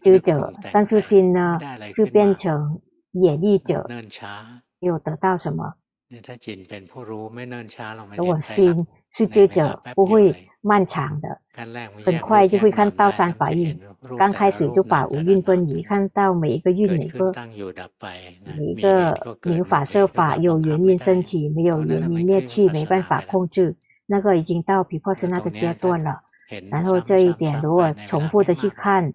[0.00, 1.58] 知者，但是心呢
[1.92, 2.80] 是变成
[3.12, 3.88] 演绎者，
[4.78, 5.74] 有得到什么？
[8.16, 11.40] 如果心是知者，不会漫长的，
[12.04, 13.76] 很快就会看到三法印。
[14.16, 17.32] 刚开始就把五蕴分离，看到每一个蕴，每个
[18.56, 23.76] 每一个名法色法有原因升起，没有原因灭去，没办法控制。
[24.06, 26.20] 那个已经到毗婆舍那的阶段了，
[26.70, 29.12] 然后这一点如果重复的去看，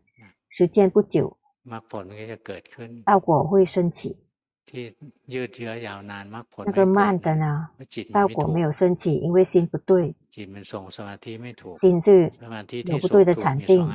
[0.50, 1.38] 时间不久，
[3.06, 4.18] 道果会升起。
[6.66, 7.70] 那个慢的呢，
[8.12, 10.14] 道果没有升起，因为心不对，
[11.80, 12.32] 心是
[12.86, 13.90] 有不对的禅定，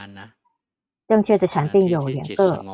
[1.06, 2.64] 正确的禅定有两个，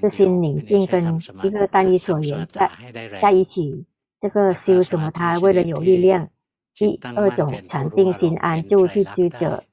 [0.00, 2.70] 是心宁静跟一个单一所缘在
[3.20, 3.84] 在一起，
[4.18, 5.10] 这个修什么？
[5.10, 6.28] 他为了有力量。
[6.78, 9.64] 第二种禅定心安，就是知者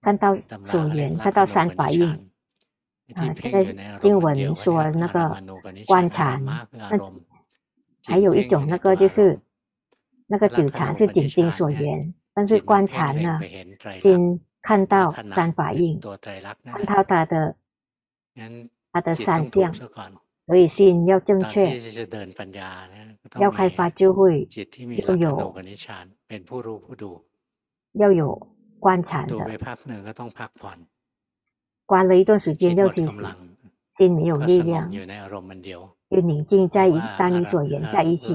[0.00, 2.31] 看到所缘，看到三法印
[3.14, 3.32] 啊。
[3.34, 3.64] 这个
[3.98, 5.36] 经文说那个
[5.86, 6.98] 观禅，那
[8.04, 9.40] 还有一种那个就是
[10.26, 13.40] 那个九禅是紧盯所缘，但是观禅呢，
[13.96, 16.00] 心看到三法印，
[16.64, 17.56] 看到他的
[18.92, 19.72] 他的三相，
[20.46, 21.80] 所以心要正确。
[23.40, 24.46] 要开发智慧，
[25.06, 25.54] 要有
[27.92, 28.48] 要有
[28.78, 29.36] 观禅的，
[31.92, 33.22] 观了一段时间就休息，
[33.90, 34.90] 心没有力量，
[36.08, 38.34] 又宁静在一单一所缘在一起，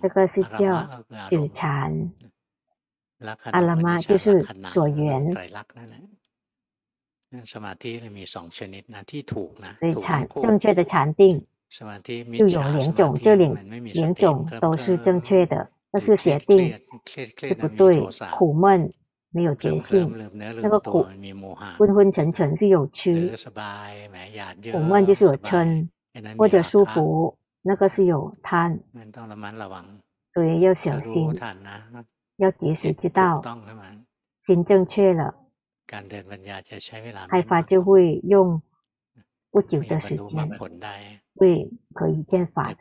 [0.00, 2.10] 这个是叫止禅。
[3.52, 5.30] 阿拉玛就是所缘。
[9.78, 11.46] 所以禅正确的禅定。
[12.38, 13.54] 就有两种，这两
[13.92, 16.80] 两种都是正确的，但是邪定
[17.36, 18.90] 是不对，苦闷
[19.30, 21.06] 没有觉性，那个苦
[21.78, 23.34] 昏昏沉沉是有吃，
[24.72, 25.88] 苦闷就是有嗔，
[26.36, 28.80] 或者舒服，那个是有贪，
[30.34, 31.32] 所以要小心，
[32.36, 33.42] 要及时知道，
[34.38, 35.34] 心正确了，
[37.28, 38.20] 开发就会。
[38.24, 38.60] 用
[39.50, 40.48] 不久的时间。
[41.34, 42.46] 会可以见。
[42.48, 42.76] 法的，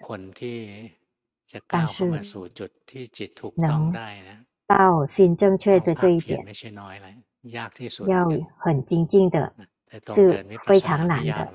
[1.67, 2.23] 但是能
[4.67, 6.45] 到心正确的这一点，
[8.07, 8.27] 要
[8.57, 9.53] 很精进的，
[10.13, 11.47] 是非常难的。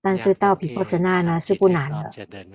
[0.00, 2.10] 但是到毗婆舍那呢是不难的，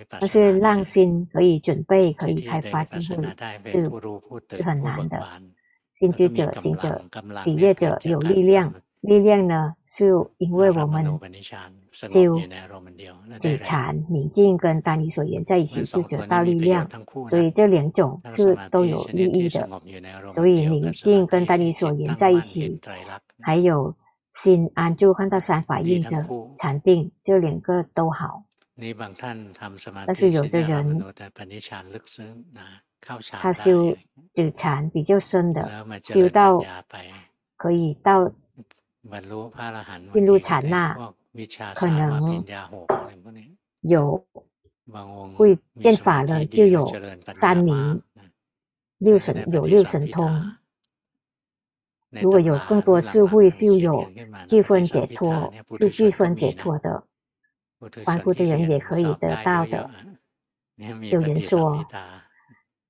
[0.10, 3.24] 但是让心可以准备，可以开发智慧
[3.66, 3.86] 是
[4.58, 5.26] 是很难的。
[5.94, 7.06] 心知者、行者、
[7.44, 8.74] 喜悦者有力量。
[9.02, 11.20] 力量呢，是因为我们
[11.98, 12.40] 修
[13.40, 16.88] 止禅、宁静跟单尼所言在一起，是得到力量，
[17.28, 19.68] 所以这两种是都有利益的。
[20.28, 22.80] 所以宁静跟单尼所言在一起，
[23.42, 23.96] 还有
[24.32, 26.24] 心安住看到三法印的
[26.58, 28.44] 禅定，这两个都好。
[30.06, 31.04] 但是有的人，
[33.32, 33.98] 他修
[34.34, 35.68] 止禅比较深的，
[36.04, 36.64] 修到
[37.56, 38.32] 可以到。
[40.12, 41.14] 进入禅那，
[41.76, 42.44] 可能
[43.82, 44.26] 有
[45.36, 46.88] 会见法了，就有
[47.34, 48.02] 三明
[48.98, 50.54] 六神，有六神通。
[52.10, 54.10] 如果有更多智慧，就有
[54.48, 57.04] 俱分解脱，是俱分解脱的，
[58.06, 59.90] 凡夫的人也可以得到的。
[61.12, 61.86] 有人说，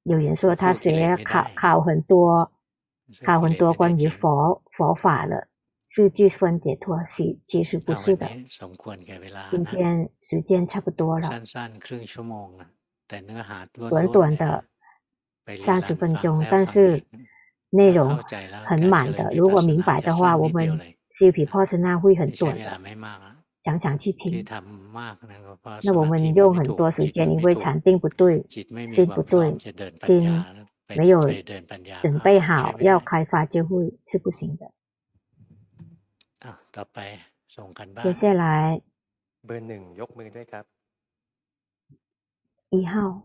[0.04, 2.52] 有人说他学考考很多，
[3.26, 5.48] 考很多关于佛佛法了。
[5.90, 8.30] 是俱分解脱，其其实不是的。
[9.50, 11.42] 今天时间差不多了，
[13.90, 14.66] 短短的
[15.58, 17.06] 三十分钟，但是
[17.70, 18.22] 内容
[18.66, 19.32] 很满的。
[19.34, 20.78] 如果明白的话，我们
[21.10, 22.80] 修毗婆舍那会很短的，
[23.64, 24.44] 常常去听。
[25.84, 28.46] 那我们用很多时间，因为禅定不对，
[28.90, 29.58] 心不对，
[29.98, 30.44] 心
[30.90, 31.22] 没有
[32.02, 34.70] 准备好要开发就会是不行的。
[38.04, 38.82] 接下来，
[42.70, 43.22] 一号，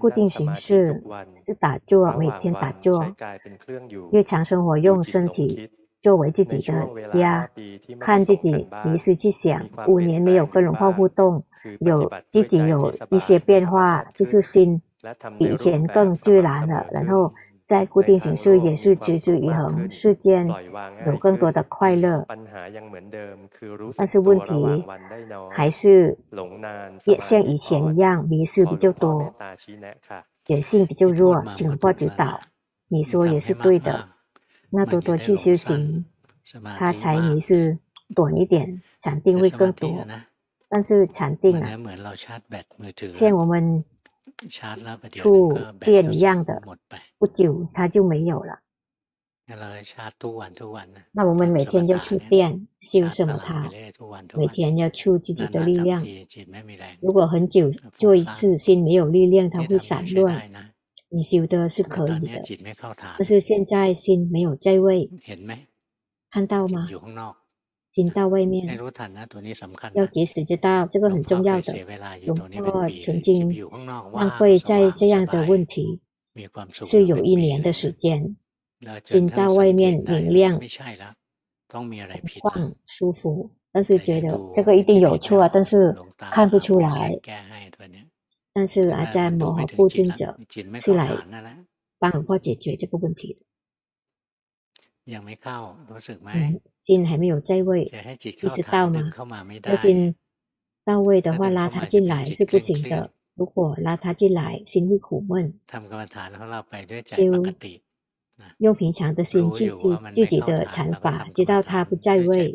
[0.00, 1.02] 固定形式
[1.32, 3.14] 是打坐，每天打坐，
[4.10, 5.70] 日常生活用身体
[6.00, 7.48] 作为自己的家，
[8.00, 11.44] 看自己迷失去想，五年没有跟龙婆互动，
[11.80, 14.82] 有自己有一些变化，就是心
[15.38, 17.32] 比以前更自然了，然后。
[17.66, 20.46] 在固定形式也是持之以恒，世间
[21.06, 22.26] 有更多的快乐，
[23.96, 24.84] 但是问题
[25.50, 26.18] 还是
[27.06, 29.34] 也像以前一样，迷失比较多，
[30.46, 32.38] 人性比较弱，警报指导。
[32.88, 34.10] 你说也是对的，
[34.68, 36.04] 那多多去修行，
[36.76, 37.78] 他才迷失
[38.14, 40.06] 短一点，禅定会更多。
[40.68, 41.78] 但是禅定啊，
[43.10, 43.82] 像我们。
[45.10, 46.62] 触电一样的，
[47.18, 48.60] 不久它就没有了。
[51.12, 53.70] 那我们每天要触电，修什么它？
[54.34, 56.02] 每天要触自己的力量。
[57.00, 60.50] 如果很久做一次，心没有力量，它会散乱。
[61.10, 62.42] 你修的是可以的，
[63.18, 65.10] 但是现在心没有在位，
[66.30, 66.88] 看到吗？
[67.94, 68.76] 心到外面，
[69.94, 71.72] 要及时知道这个很重要的。
[72.26, 73.54] 龙婆曾经
[74.12, 76.00] 浪费在这样的问题，
[76.72, 78.36] 是有一年的时间。
[79.04, 80.60] 心到外面明亮，
[82.42, 87.16] 放舒服，但是觉得这个一定有错啊，但是看不出来。
[88.52, 90.36] 但是阿赞摩诃布尊者
[90.80, 91.08] 是来
[92.00, 93.43] 帮龙婆解决这个问题的。
[95.06, 99.10] 嗯，心还没有在位，意识到吗？
[99.64, 100.14] 要心
[100.84, 103.10] 到位的话，拉他进来是不行的。
[103.34, 105.58] 如果拉他进来，心会苦闷。
[107.04, 107.42] 就
[108.58, 112.54] 用平常的心去修自己的禅法，知道他不在位，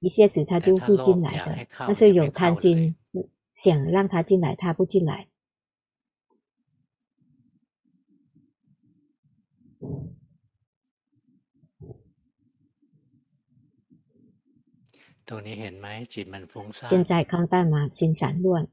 [0.00, 1.66] 一下子他就会进来的。
[1.78, 2.96] 但是有贪心，
[3.52, 5.28] 想让他进来，他不进来。
[16.88, 17.88] 现在看到吗？
[17.88, 18.68] 心散乱。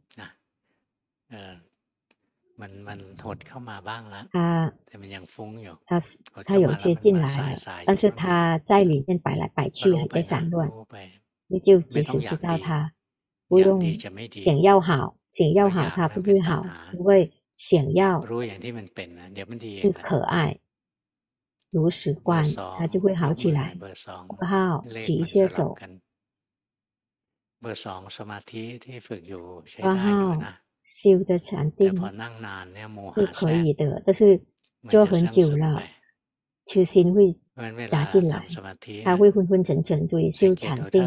[4.32, 4.74] 他
[5.86, 6.02] 他
[6.44, 10.70] 他有些进来了，但是他在里面摆来摆去，还在散乱。
[11.48, 12.92] 你就及时知道他，
[13.48, 18.22] 不用想要好，想要好他不会好，因为想要
[19.72, 20.60] 是可爱，
[21.70, 22.44] 如实观，
[22.78, 23.78] 他就会好起来。
[24.28, 25.78] 括号举一些手。
[27.62, 27.74] 八
[29.96, 30.38] 号
[30.84, 31.94] 修的禅定
[33.14, 34.42] 是可以的，但是
[34.88, 35.84] 做很久了，
[36.66, 37.28] 痴心会
[37.88, 38.48] 加进来，
[39.04, 41.06] 他会昏昏沉沉，所以修禅定，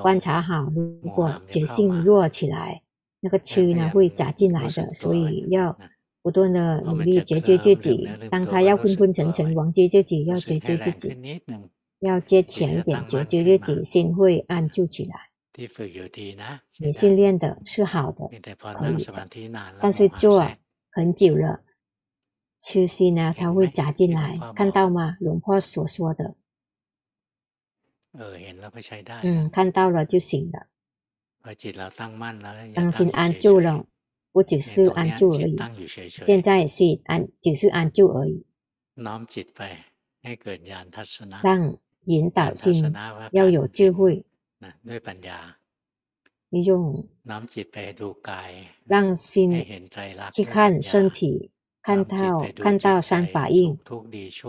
[0.00, 2.80] 观察好，如果觉性弱起来，
[3.18, 5.76] 那个痴呢会加进来的，所以要
[6.22, 8.08] 不断的努力觉知自己。
[8.30, 11.16] 当他要昏昏沉沉，忘记自己，要觉知自己，
[11.98, 15.30] 要接强一点，觉知自己，心会安住起来。
[16.78, 18.26] 你训练的是好的，
[18.74, 19.04] 可以。
[19.72, 20.40] 的，但是做
[20.90, 21.62] 很久了，
[22.58, 25.16] 痴心呢，它会夹进来，看到吗？
[25.20, 26.34] 龙婆所说的，
[29.22, 30.66] 嗯，看到了就行了。
[32.74, 33.86] 当心安住了，
[34.32, 35.56] 不只是安住而已，
[36.26, 38.44] 现在是安，只是安住而已。
[41.44, 42.92] 让引导性
[43.30, 44.24] 要有智慧。
[46.50, 47.08] 你用
[48.84, 49.50] 让心
[50.32, 51.50] 去看身体，
[51.82, 53.78] 看到看到三法印，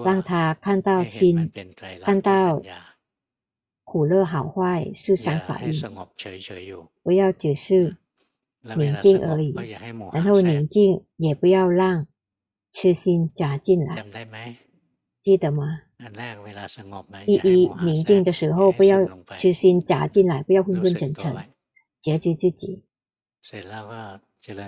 [0.04, 1.52] 让他看到心，
[2.02, 2.62] 看到
[3.84, 5.74] 苦乐好坏是三法印，
[7.02, 7.98] 不要只是
[8.62, 9.54] 宁静而已，
[10.14, 12.08] 然后宁静也不要让
[12.72, 14.06] 痴心加进来，
[15.26, 15.82] 记得吗？
[17.26, 19.00] 第一，宁静的时候不要
[19.36, 21.36] 痴心夹进来，不要昏昏沉沉，
[22.00, 22.84] 觉知自己。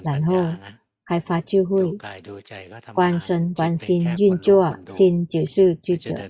[0.04, 0.34] 然后
[1.06, 1.96] 开发智慧，
[2.96, 6.28] 观身观心运作，心就是智者，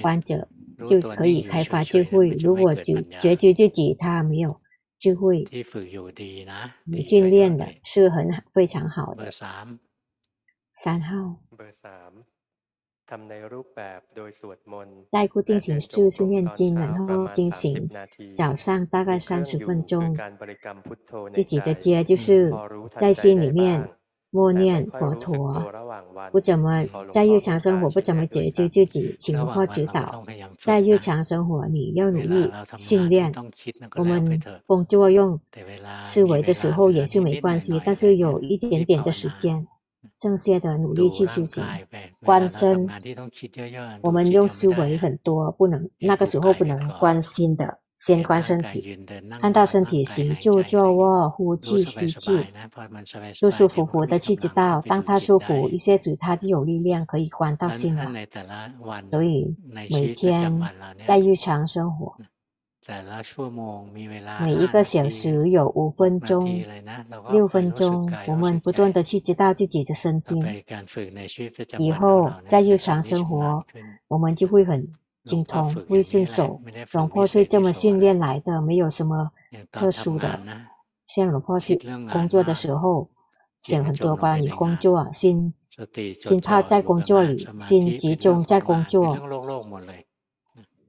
[0.00, 0.46] 观者
[0.86, 2.30] 就可以开发智慧。
[2.30, 4.60] 如果只觉知自己，他没有
[5.00, 5.44] 智慧，
[6.84, 9.28] 你训练的是很非常好的。
[10.70, 11.40] 三号。
[15.10, 17.90] 在固定形式是念经，然后进行
[18.34, 20.16] 早上大概三十分钟，
[21.30, 22.50] 自己的家就是
[22.96, 23.90] 在心里面
[24.30, 25.62] 默念佛陀，
[26.32, 30.24] 不怎么在日常生活不怎么觉知自己，请龙婆指导。
[30.58, 33.30] 在日常生活你要努力训练，
[33.96, 35.38] 我们工作用
[36.00, 39.68] 思维的时候也是没关系，但是有一点点的时间。
[40.16, 41.64] 正确的努力去修行，
[42.24, 42.88] 观身。
[44.02, 48.98] 我们用修为很多，不能那个时候不能关心的，先观身体。
[49.40, 52.44] 看到身体行就坐卧呼气吸气，
[53.32, 58.10] 舒舒服服的去知道，当他舒服一些时，他就有力量可以观到心了。
[59.10, 59.56] 所以
[59.90, 60.60] 每天
[61.04, 62.16] 在日常生活。
[64.40, 66.44] 每一个小时有五分钟、
[67.30, 70.44] 六分钟，我们不断的去知道自己的身心。
[71.78, 73.64] 以后在日常生活，
[74.06, 74.86] 我们就会很
[75.24, 76.60] 精通，会顺手。
[76.92, 79.30] 龙婆是这么训练来的，没有什么
[79.72, 80.38] 特殊的。
[81.06, 81.78] 像龙婆是
[82.12, 83.08] 工作的时候，
[83.58, 85.54] 想很多关于工作，心
[86.20, 89.16] 心泡在工作里，心集中在工作。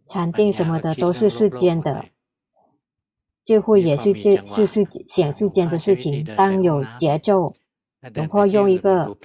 [0.06, 2.06] 禅定什么的都是世间的，
[3.44, 6.24] 聚会也是这是世显世间的事情。
[6.36, 7.54] 当有节奏，
[8.14, 9.18] 龙婆用一个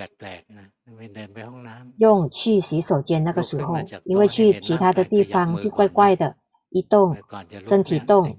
[1.98, 6.36] 用去洗手间那个时候，因为去其他的地方是怪怪的，
[6.70, 7.16] 一动
[7.64, 8.36] 身体动，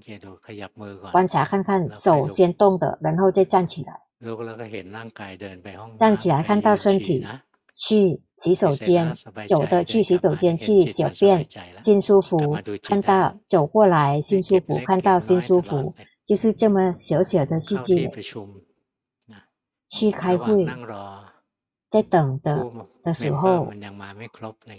[1.12, 4.00] 观察看看手先动的，然后再站起来，
[5.98, 7.26] 站起来看到身体。
[7.74, 9.14] 去洗手间，
[9.48, 11.46] 有的去洗手间去小便，
[11.78, 15.94] 心舒服，看到走过来心舒服，看到心舒服，
[16.24, 18.10] 就是这么小小的细节。
[19.88, 20.66] 去开会，
[21.90, 22.70] 在等的
[23.02, 23.70] 的时候，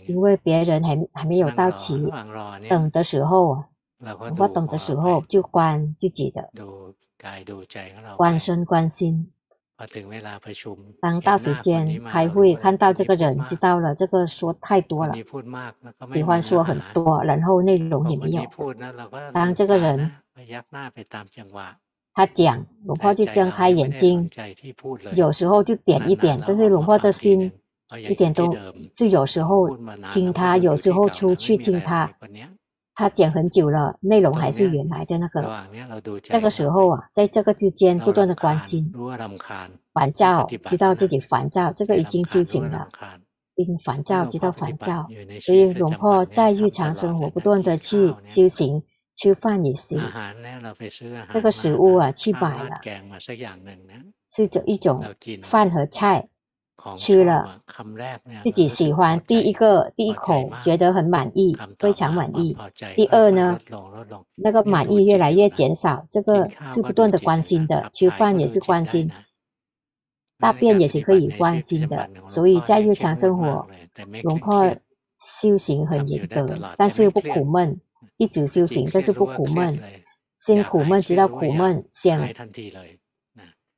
[0.08, 2.12] 因为别人还还没有到齐，
[2.68, 3.64] 等的时候，
[4.40, 6.50] 我等的时候就关自己的，
[8.18, 9.33] 关身关心。
[11.02, 15.14] 当到时间开会，看到这个人，知道了这个说太多了，
[16.14, 18.44] 喜欢说很多，然后内容也没有。
[19.34, 20.12] 当这个人
[22.14, 24.30] 他讲，龙婆就睁开眼睛，
[25.16, 27.52] 有时候就点一点，但是龙婆的心
[28.08, 28.56] 一点都
[28.94, 29.76] 是有时候
[30.12, 32.10] 听他，有时候出去听他。
[32.96, 35.42] 他讲很久了，内容还是原来的那个。
[36.30, 38.92] 那个时候啊，在这个之间不断的关心，
[39.94, 42.88] 烦躁，知道自己烦躁，这个已经修行了。
[43.56, 45.08] 因烦躁，知道烦躁，
[45.42, 48.84] 所以龙婆在日常生活不断的去修行，
[49.16, 50.00] 吃饭也行。
[51.32, 52.80] 这个食物啊，去买了，
[54.28, 55.04] 是这一种
[55.44, 56.28] 饭和菜。
[56.96, 57.62] 吃了，
[58.44, 62.58] 自己喜欢，第一个第一口觉得很满意，非常满意。
[62.96, 63.58] 第二呢，
[64.36, 67.90] 那个满意越来越减少，这个是不断的关心的。
[67.94, 69.10] 吃饭也是关心，
[70.40, 72.10] 大便也是可以关心的。
[72.26, 73.66] 所以在日常生活，
[74.24, 74.76] 龙婆
[75.22, 76.46] 修行很严格，
[76.76, 77.80] 但是不苦闷，
[78.18, 79.80] 一直修行，但是不苦闷，
[80.38, 82.28] 先苦闷直到苦闷，想。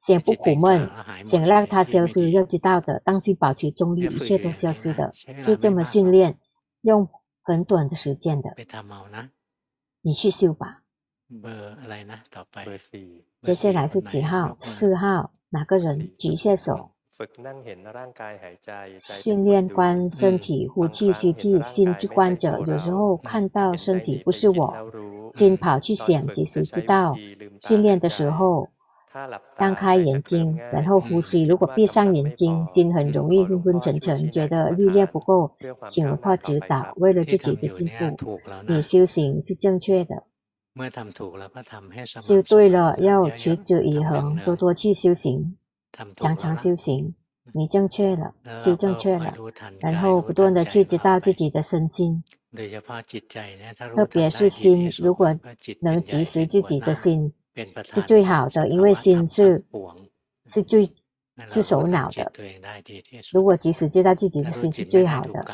[0.06, 0.88] 先不苦闷，
[1.24, 6.38] 想让它消失，要知道的，当心保持中立，一切都消失的，就这么训练，
[6.82, 7.10] 用
[7.42, 8.54] 很短的时间的。
[10.04, 10.84] 你去修吧。
[13.42, 14.56] 接下来是几号？
[14.60, 16.92] 四号，哪个人举一下手？
[19.24, 22.60] 训练观身体，呼气吸气，心是观者。
[22.60, 24.72] 有时候看到身体不是我，
[25.32, 27.16] 心跑去想，及时知道。
[27.60, 28.70] 训练的时候。
[29.58, 31.44] 张开眼睛，然后呼吸。
[31.44, 35.52] 如果闭上眼睛，心很容易昏昏沉沉，觉得力量不够，
[35.86, 36.94] 请龙婆指导。
[36.98, 40.24] 为了自己的进步，你修行是正确的。
[42.22, 45.56] 修对了，要持之以恒，多多去修行，
[46.16, 47.14] 常常修行。
[47.54, 49.34] 你正确了，修正确了，
[49.80, 52.24] 然后不断的去知道自己的身心，
[53.96, 55.34] 特别是心，如果
[55.80, 57.32] 能及时自己的心。
[57.86, 59.64] 是最好的，因为心是
[60.48, 60.86] 是最
[61.48, 62.32] 是首脑的。
[63.32, 65.46] 如果即使知道自己的心是最好的，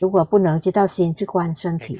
[0.00, 1.98] 如果不能知道心是观身体，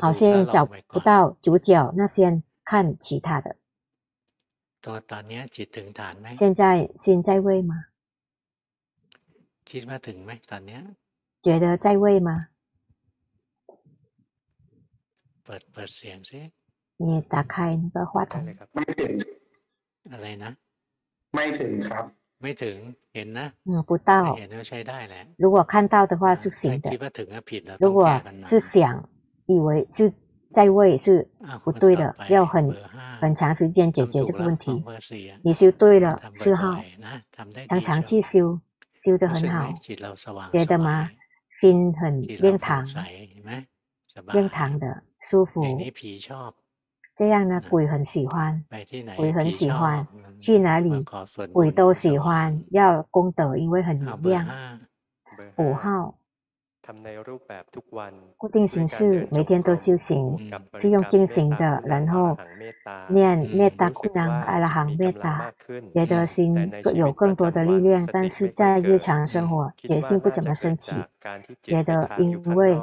[0.00, 3.56] 好像找不到主角，那先看其他的。
[6.34, 7.86] 现在心在位吗？
[11.42, 12.48] 觉得在位吗？
[16.97, 18.43] 你打开那个话筒。
[18.73, 19.13] ไม่ถึง
[20.11, 20.51] อะไรนะ
[21.35, 22.05] ไม่ถึงครับ
[22.41, 22.77] ไม่ถึง
[23.15, 27.99] เห็นนะ嗯不到เห็นว่าใช้ได้แหละ如果看到的话是行的คิดว่าถึงก็ผิดแล้ว如果
[28.49, 28.73] 是想
[29.51, 29.97] 以为是
[30.55, 31.27] 在位是
[31.63, 32.55] 不对的要很
[33.21, 34.83] 很长时间解决这个问题
[35.43, 36.63] 你修对了四号
[37.67, 38.59] 常常去修
[39.03, 39.73] 修得很好
[40.51, 41.09] 觉得吗
[41.49, 42.85] 心很亮堂
[44.33, 45.61] 亮堂的舒服
[47.16, 48.64] 这样呢，鬼很喜欢，
[49.16, 50.04] 鬼很喜欢，
[50.36, 51.04] 去哪里
[51.52, 54.80] 鬼都喜欢，要功德，因为很亮。
[55.56, 56.16] 五号，
[58.36, 60.36] 固定形式，每天都修行，
[60.78, 62.36] 是用进行的，然后
[63.08, 65.52] 念灭达库囊阿拉行灭达，
[65.92, 70.96] 觉得心有更多的力量，但是在日常生活决心不怎么升起，
[71.62, 72.76] 觉得因为。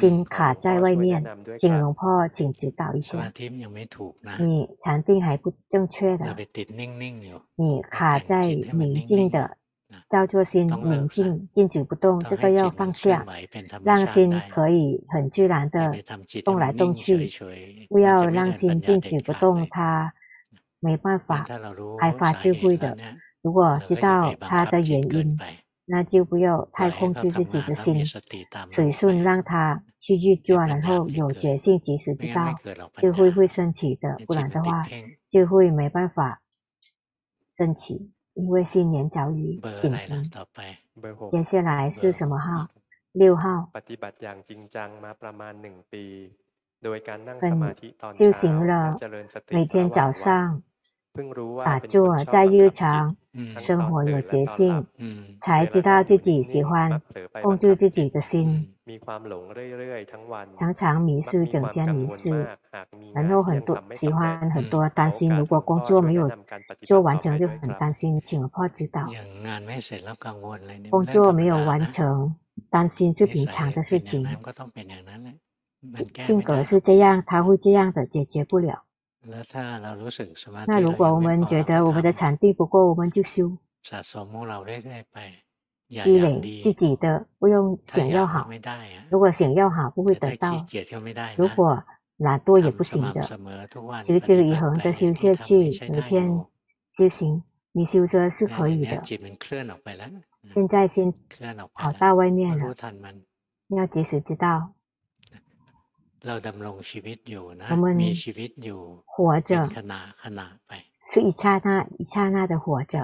[0.00, 1.24] 心卡在外面，
[1.56, 3.18] 请หลวงพ่อ请指导一下。
[3.18, 4.46] สมาธิยังไม่ถูกนะ你
[4.80, 6.24] 禅定还不正确的。
[7.54, 8.46] 你卡在
[8.80, 9.56] 宁静的，
[10.08, 13.24] 叫做心宁静，静止不动，这个要放下，
[13.84, 15.94] 让心可以很自然的
[16.44, 17.30] 动来动去，
[17.88, 20.12] 不要让心静止不动，它
[20.80, 21.46] 没办法
[21.98, 22.98] 开发智慧的。
[23.42, 25.38] 如果知道它的原因。
[25.86, 28.04] 那就不要太控制自己的心，
[28.70, 32.54] 水顺让他去去抓，然后有决心及时知道，
[32.94, 34.82] 就会会升起的，不然的话
[35.28, 36.40] 就会没办法
[37.48, 40.24] 升起，因为新年早已紧张。
[41.28, 42.68] 接下来是什么号？
[43.12, 43.70] 六号。
[47.40, 47.74] 很
[48.10, 48.96] 修行了，
[49.50, 50.62] 每天早上。
[51.64, 53.16] 打坐在日常
[53.56, 54.84] 生活有决心，
[55.40, 57.00] 才知道自己喜欢
[57.40, 58.74] 控制自己的心，
[60.54, 62.44] 常常迷失，整天迷失，
[63.14, 66.28] 然后很多喜欢很多担心，如果工作没有
[66.82, 69.06] 做完成就很担心，请婆指导。
[70.90, 72.34] 工作没有完成，
[72.70, 74.26] 担心是平常的事情，
[76.16, 78.82] 性格是这样，他会这样的，解决不了。
[80.66, 83.56] 那如果我们觉得我们的场地不够我们就修。
[86.02, 88.48] 积累自己的不用想要好
[89.10, 90.64] 如果想要好不会得到
[91.36, 91.84] 如果。
[92.18, 93.22] 懒惰也不行的
[94.00, 96.44] 持之以恒的修下去每天
[96.88, 99.02] 修行你修车是可以的
[100.48, 101.12] 现在先
[101.72, 102.72] 跑到外面了
[103.68, 104.74] 要及时知道。
[106.26, 107.68] เราดำรงชีวิตอยู่นะ
[108.02, 108.80] มีชีวิตอยู่
[109.14, 110.72] หัวเจอขณะขณะไป
[111.10, 111.68] 是一刹那
[112.00, 112.94] 一刹那的活着。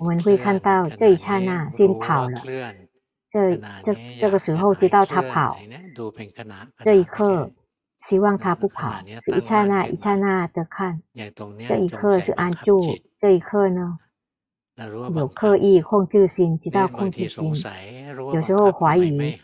[0.00, 2.36] 我们会看到这一刹那心跑了，
[3.32, 3.88] 这这
[4.20, 5.56] 这个时候知道他跑，
[6.78, 7.50] 这一刻
[8.00, 11.00] 希望他不跑，是一刹那一刹那的看，
[11.68, 13.98] 这一刻是安住，这一刻呢
[15.14, 17.54] 有刻意控制心，知道控制心，
[18.34, 19.38] 有时候怀疑。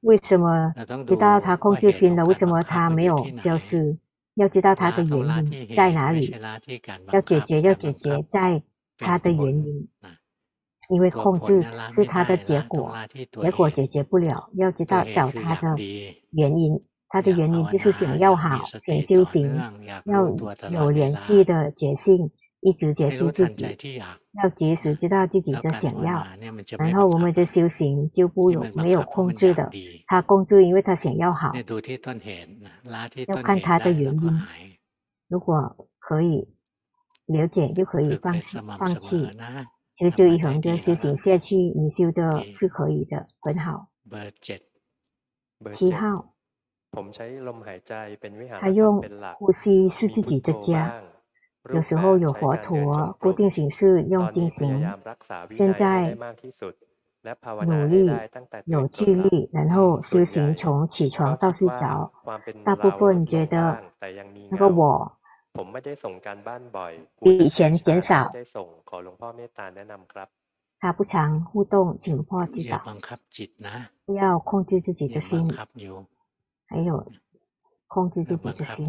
[0.00, 0.72] 为什么
[1.06, 3.96] 知道他控制心了为什么他没有消失？
[4.36, 6.30] 要知道他的原因在哪里
[7.12, 8.62] 要解决要解决在
[8.98, 9.88] 他的原因
[10.90, 12.94] 因为控制是他的结果
[13.32, 15.76] 结果解决不了要知道找他的
[16.32, 16.78] 原因
[17.08, 19.58] 他的原因就是想要好想修行
[20.04, 20.28] 要
[20.70, 22.30] 有连续的决心
[22.60, 23.98] 一直觉知自己，
[24.42, 26.26] 要及时知道自己的想要，
[26.78, 29.70] 然后我们的修行就不有没有控制的，
[30.06, 34.40] 他控制，因为他想要好，要看他的原因。
[35.28, 36.48] 如果可以
[37.26, 39.28] 了解，就可以放弃，放弃，
[39.92, 43.88] 持实就一恒的修行下去，你修的是可以的，很好。
[45.68, 46.34] 七号，
[48.60, 49.02] 他用
[49.38, 51.00] 呼吸是自己的家。
[51.72, 54.86] 有时候有佛陀固定形式用进行，
[55.50, 56.16] 现在
[57.66, 58.10] 努力
[58.66, 62.12] 有距离，然后修行从起床到睡着，
[62.64, 63.82] 大部分觉得
[64.50, 65.12] 那个我
[67.20, 68.32] 比以前减少。
[70.78, 72.84] 他不常互动，请破指导，
[74.04, 75.50] 不要控制自己的心，
[76.66, 77.10] 还有
[77.86, 78.86] 控制自己的心。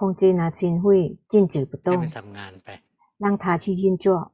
[0.00, 2.08] 空间呢，真会静止不动，
[3.18, 4.32] 让它去运作，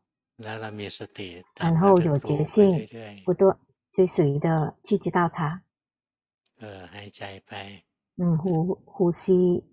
[1.57, 2.89] 然后有觉性，
[3.25, 3.59] 不断
[3.91, 5.61] 追随的去知道它。
[6.61, 7.83] 呃，还在呗。
[8.15, 9.65] 嗯，呼呼吸。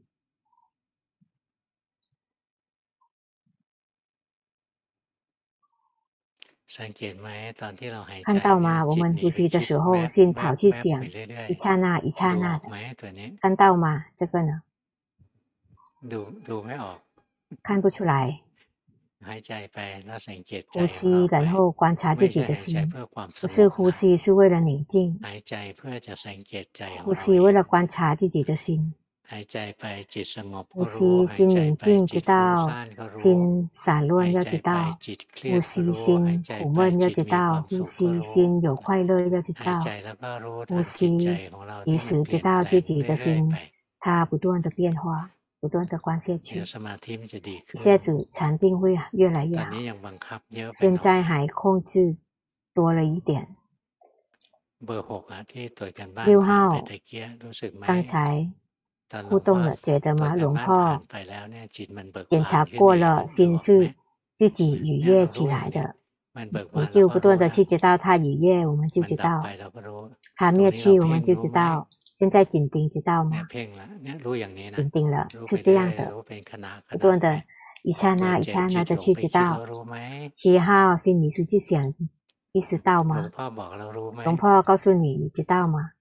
[8.23, 8.83] 看到吗？
[8.83, 11.05] 我们呼吸的时候，心跑去想，
[11.47, 12.67] 一刹那，一刹那的，
[13.39, 14.05] 看到吗？
[14.15, 14.63] 这个呢？
[16.12, 16.98] ดูดูไม่ออก
[17.66, 18.12] 看不出来
[19.26, 20.98] หายใจไปแล้วสังเกตใจ呼吸
[21.34, 22.64] 然后观察自己的心
[23.40, 24.94] 不是呼吸是为了宁静
[25.26, 28.66] หายใจเพื่อจะสังเกตใจ呼吸为了观察自己的心
[29.32, 30.96] หายใจไปจิตสงบ呼吸
[31.34, 32.32] 心宁静知道
[33.20, 34.70] 心散乱要知道
[35.50, 36.04] 呼吸心
[36.58, 37.36] 苦闷要知道
[37.68, 39.80] 呼吸心有快乐要知道
[40.68, 40.98] 呼吸
[41.84, 43.26] 即时知道自己的心
[44.00, 45.30] 它不断的变化，
[45.63, 46.61] 不断的观下去，
[47.75, 49.71] 下子禅定会越来越好。
[50.77, 52.17] 现在还控制
[52.73, 53.47] 多了一点。
[56.25, 56.83] 六号，
[57.79, 58.51] 刚才
[59.29, 60.35] 互动了，觉得吗？
[60.35, 61.01] 龙婆
[62.27, 63.95] 检查过了，心是
[64.35, 65.95] 自己愉悦起来的，
[66.73, 69.41] 我就不断的去知道他愉悦，我们就知道
[70.35, 71.87] 他灭去，我们就知道。
[72.13, 73.47] 现在紧盯知道吗？
[74.75, 76.11] 紧盯了是这样的。
[76.89, 77.43] 不断的
[77.83, 79.65] 一刹那一刹那的去知道
[80.31, 81.93] 七号是你是去想
[82.51, 83.29] 意识到吗？
[84.23, 85.91] 龙婆告诉你你知道吗？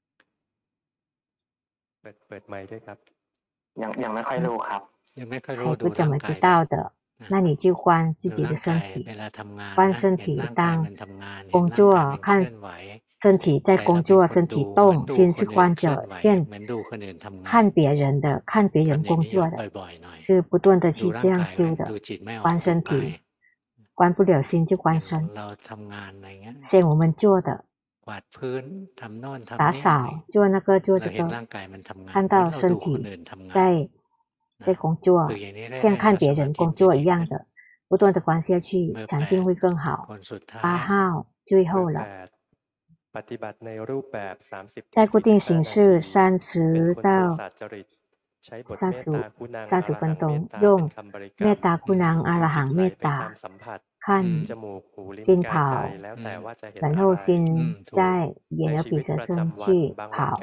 [5.64, 6.92] 我不怎么知道的。
[7.28, 9.06] 那你就关自己的身体，
[9.74, 10.40] 关身体。
[10.54, 10.86] 当
[11.50, 12.50] 工作看
[13.14, 16.06] 身体，在工作身体动心是关着。
[16.10, 16.46] 现
[17.44, 19.70] 看别人的，看别人工作的
[20.18, 21.90] 是不断的去这样修的。
[22.42, 23.20] 关身体
[23.94, 25.28] 关不了心，就关身。
[26.62, 27.64] 现我们做的
[29.56, 31.46] 打扫，做那个做这个，
[32.06, 33.88] 看到身体在。
[34.65, 37.39] 在工作 ฝึกอย่างนี้เรื่อย 像 ๆ 看 แล้ว 别 สมา 人 ธิ 工 มันจะ 作 ดี 一样 ขึ้น
[37.39, 37.45] 的，
[37.89, 39.85] 不断的观下去， เบอร์ 禅 แป 定 ด 会更 ค 好。
[40.17, 40.89] นสุดท้าย 八号
[41.47, 42.29] 最 เบอ 后 ร์ 了 แป，ด
[43.15, 45.73] ปฏิบัติในรูปแบบ30 在固定形式
[46.11, 47.09] 三 เป็น 十 คนโท 到
[47.39, 47.87] สะจริต
[48.45, 51.43] ใช้บท 三 เมต 十 ตา 五 คุณัง 三十 อร 分 หังเม 钟 ตตา 用 เป็นคำบริกรร
[51.43, 54.24] เม ม ตตาคุณังอรหัง จิต เม ไหล ต ไป ตา ตามสัมผัส 看
[55.22, 55.88] 先跑，
[56.74, 60.40] 然后心在眼耳比赛身去跑，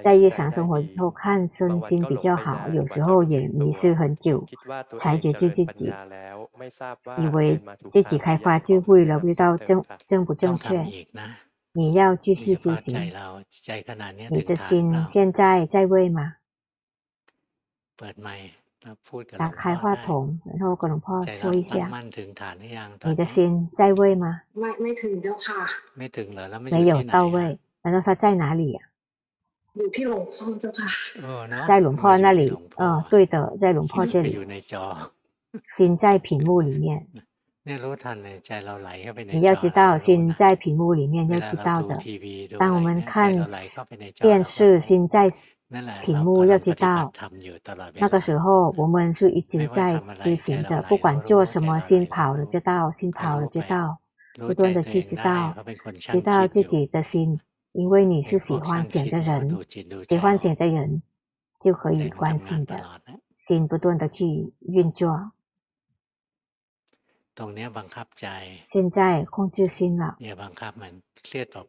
[0.00, 4.44] 在日常生活之后看身心比较好，有时候也迷失很久，
[4.96, 5.92] 才觉知自己，
[7.18, 10.86] 以为自己开发智慧了，不知道正正不正确。
[11.72, 13.12] 你要继续修行，
[14.30, 16.36] 你的心现在在位吗？
[18.81, 20.09] เปิดไมค์แล้วพูดกับหล 打 วงพ่ 开 อ 话 ได้ 筒，
[20.49, 23.37] 然后跟龙婆 ใจ 说 เรา 一 ตั้ง 下， มั่นถึงฐานหรือยังตอน 你的 นี้ 心
[23.79, 24.25] 在位吗？
[24.59, 25.61] ไม่ไม่ถึงเจ้าค่ะ
[25.97, 27.37] ไม่ถึงเหรอแล้วไม่อ 没 ยู่ 有 ที่ไหน 到 อะ 位。
[27.83, 28.79] 难道它在哪里呀、
[29.77, 30.89] อยู่ที่หลวงพ่อเจ้าค่ะ
[31.23, 32.65] เออเนาะ 在龙婆那 มาอยู่ที่ 里 หลวง。
[32.73, 34.47] พ่อ 嗯，对的，在龙婆这 ไปอยู่ 里。
[34.51, 34.83] ในจอ
[35.75, 36.87] 心在屏幕里面，
[37.65, 41.49] เนี่ยรู้ทันเลยใจเราไหลเข้าไปใน 你 จ 要 อ 知 เรา 道 รู้ 心 นะ 在屏幕里面 เว 要 ลา
[41.51, 41.93] 知 เรา 道 ดู 的。
[42.05, 45.17] ทีวีดู 当 อะไร 我们 เนี่ยใจ 看 เราไหลเข้าไปในจอ 电 เราก็ 视， รู้ 心在
[46.02, 47.12] 屏幕要知道，
[47.94, 50.82] 那个时候我们是一直在修行的。
[50.82, 53.98] 不管做什么，心跑了，知道心跑了，知道
[54.34, 55.54] 不断的去知道，
[55.98, 57.40] 知道自己的心。
[57.72, 59.64] 因为你是喜欢想的人，
[60.04, 61.02] 喜欢想的人
[61.58, 62.78] 就可以关心的
[63.38, 65.32] 心，不断的去运作。
[68.68, 70.18] 现在控制心了，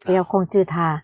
[0.01, 1.03] 不要控制它。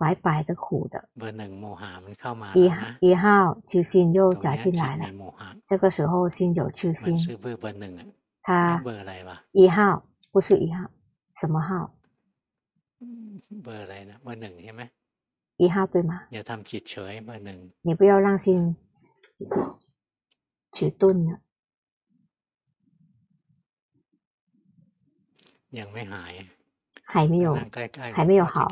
[0.00, 0.96] 白白的苦的。
[1.08, 3.24] ๆเบอร์หนึ่งโมหะมันเข้ามา 一 แล้วนะ 一号
[3.68, 8.06] 求心又 ตรง 加 เนี้ย 进 จิต 来 มี 了， โมหะ 这个时候心有求 มัน 心 ซื้อเบอร์เบอร์หนึ่งอ่ะ
[8.46, 8.48] 他
[8.84, 9.76] เบอร์อะไรวะ 一号
[10.32, 10.78] 不是一号，
[11.40, 11.70] 什么号？
[13.64, 14.82] เบอร์อะไรนะเบอร์หนึ่งใช่ไหม
[15.60, 16.12] 一号对吗？
[16.32, 18.46] อย่าทำจิตเฉยเบอร์หนึ่ง 你不要让心
[20.74, 21.30] 迟钝了，
[25.78, 26.32] ยังไม่หาย
[27.11, 27.53] 还没有
[28.13, 28.71] 还没有好。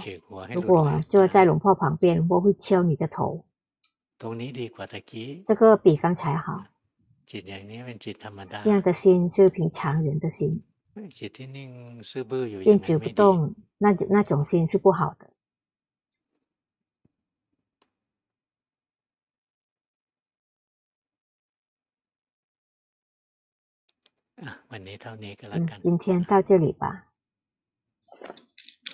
[0.54, 3.46] 如果就在龙婆旁边，我会敲你的头。
[5.46, 6.64] 这个比刚才好。
[7.26, 10.64] 这样的心是平常人的心。
[12.64, 15.30] 坚持不动，那那种心是不好的。
[24.38, 24.48] 嗯，
[25.82, 27.09] 今天到这里吧。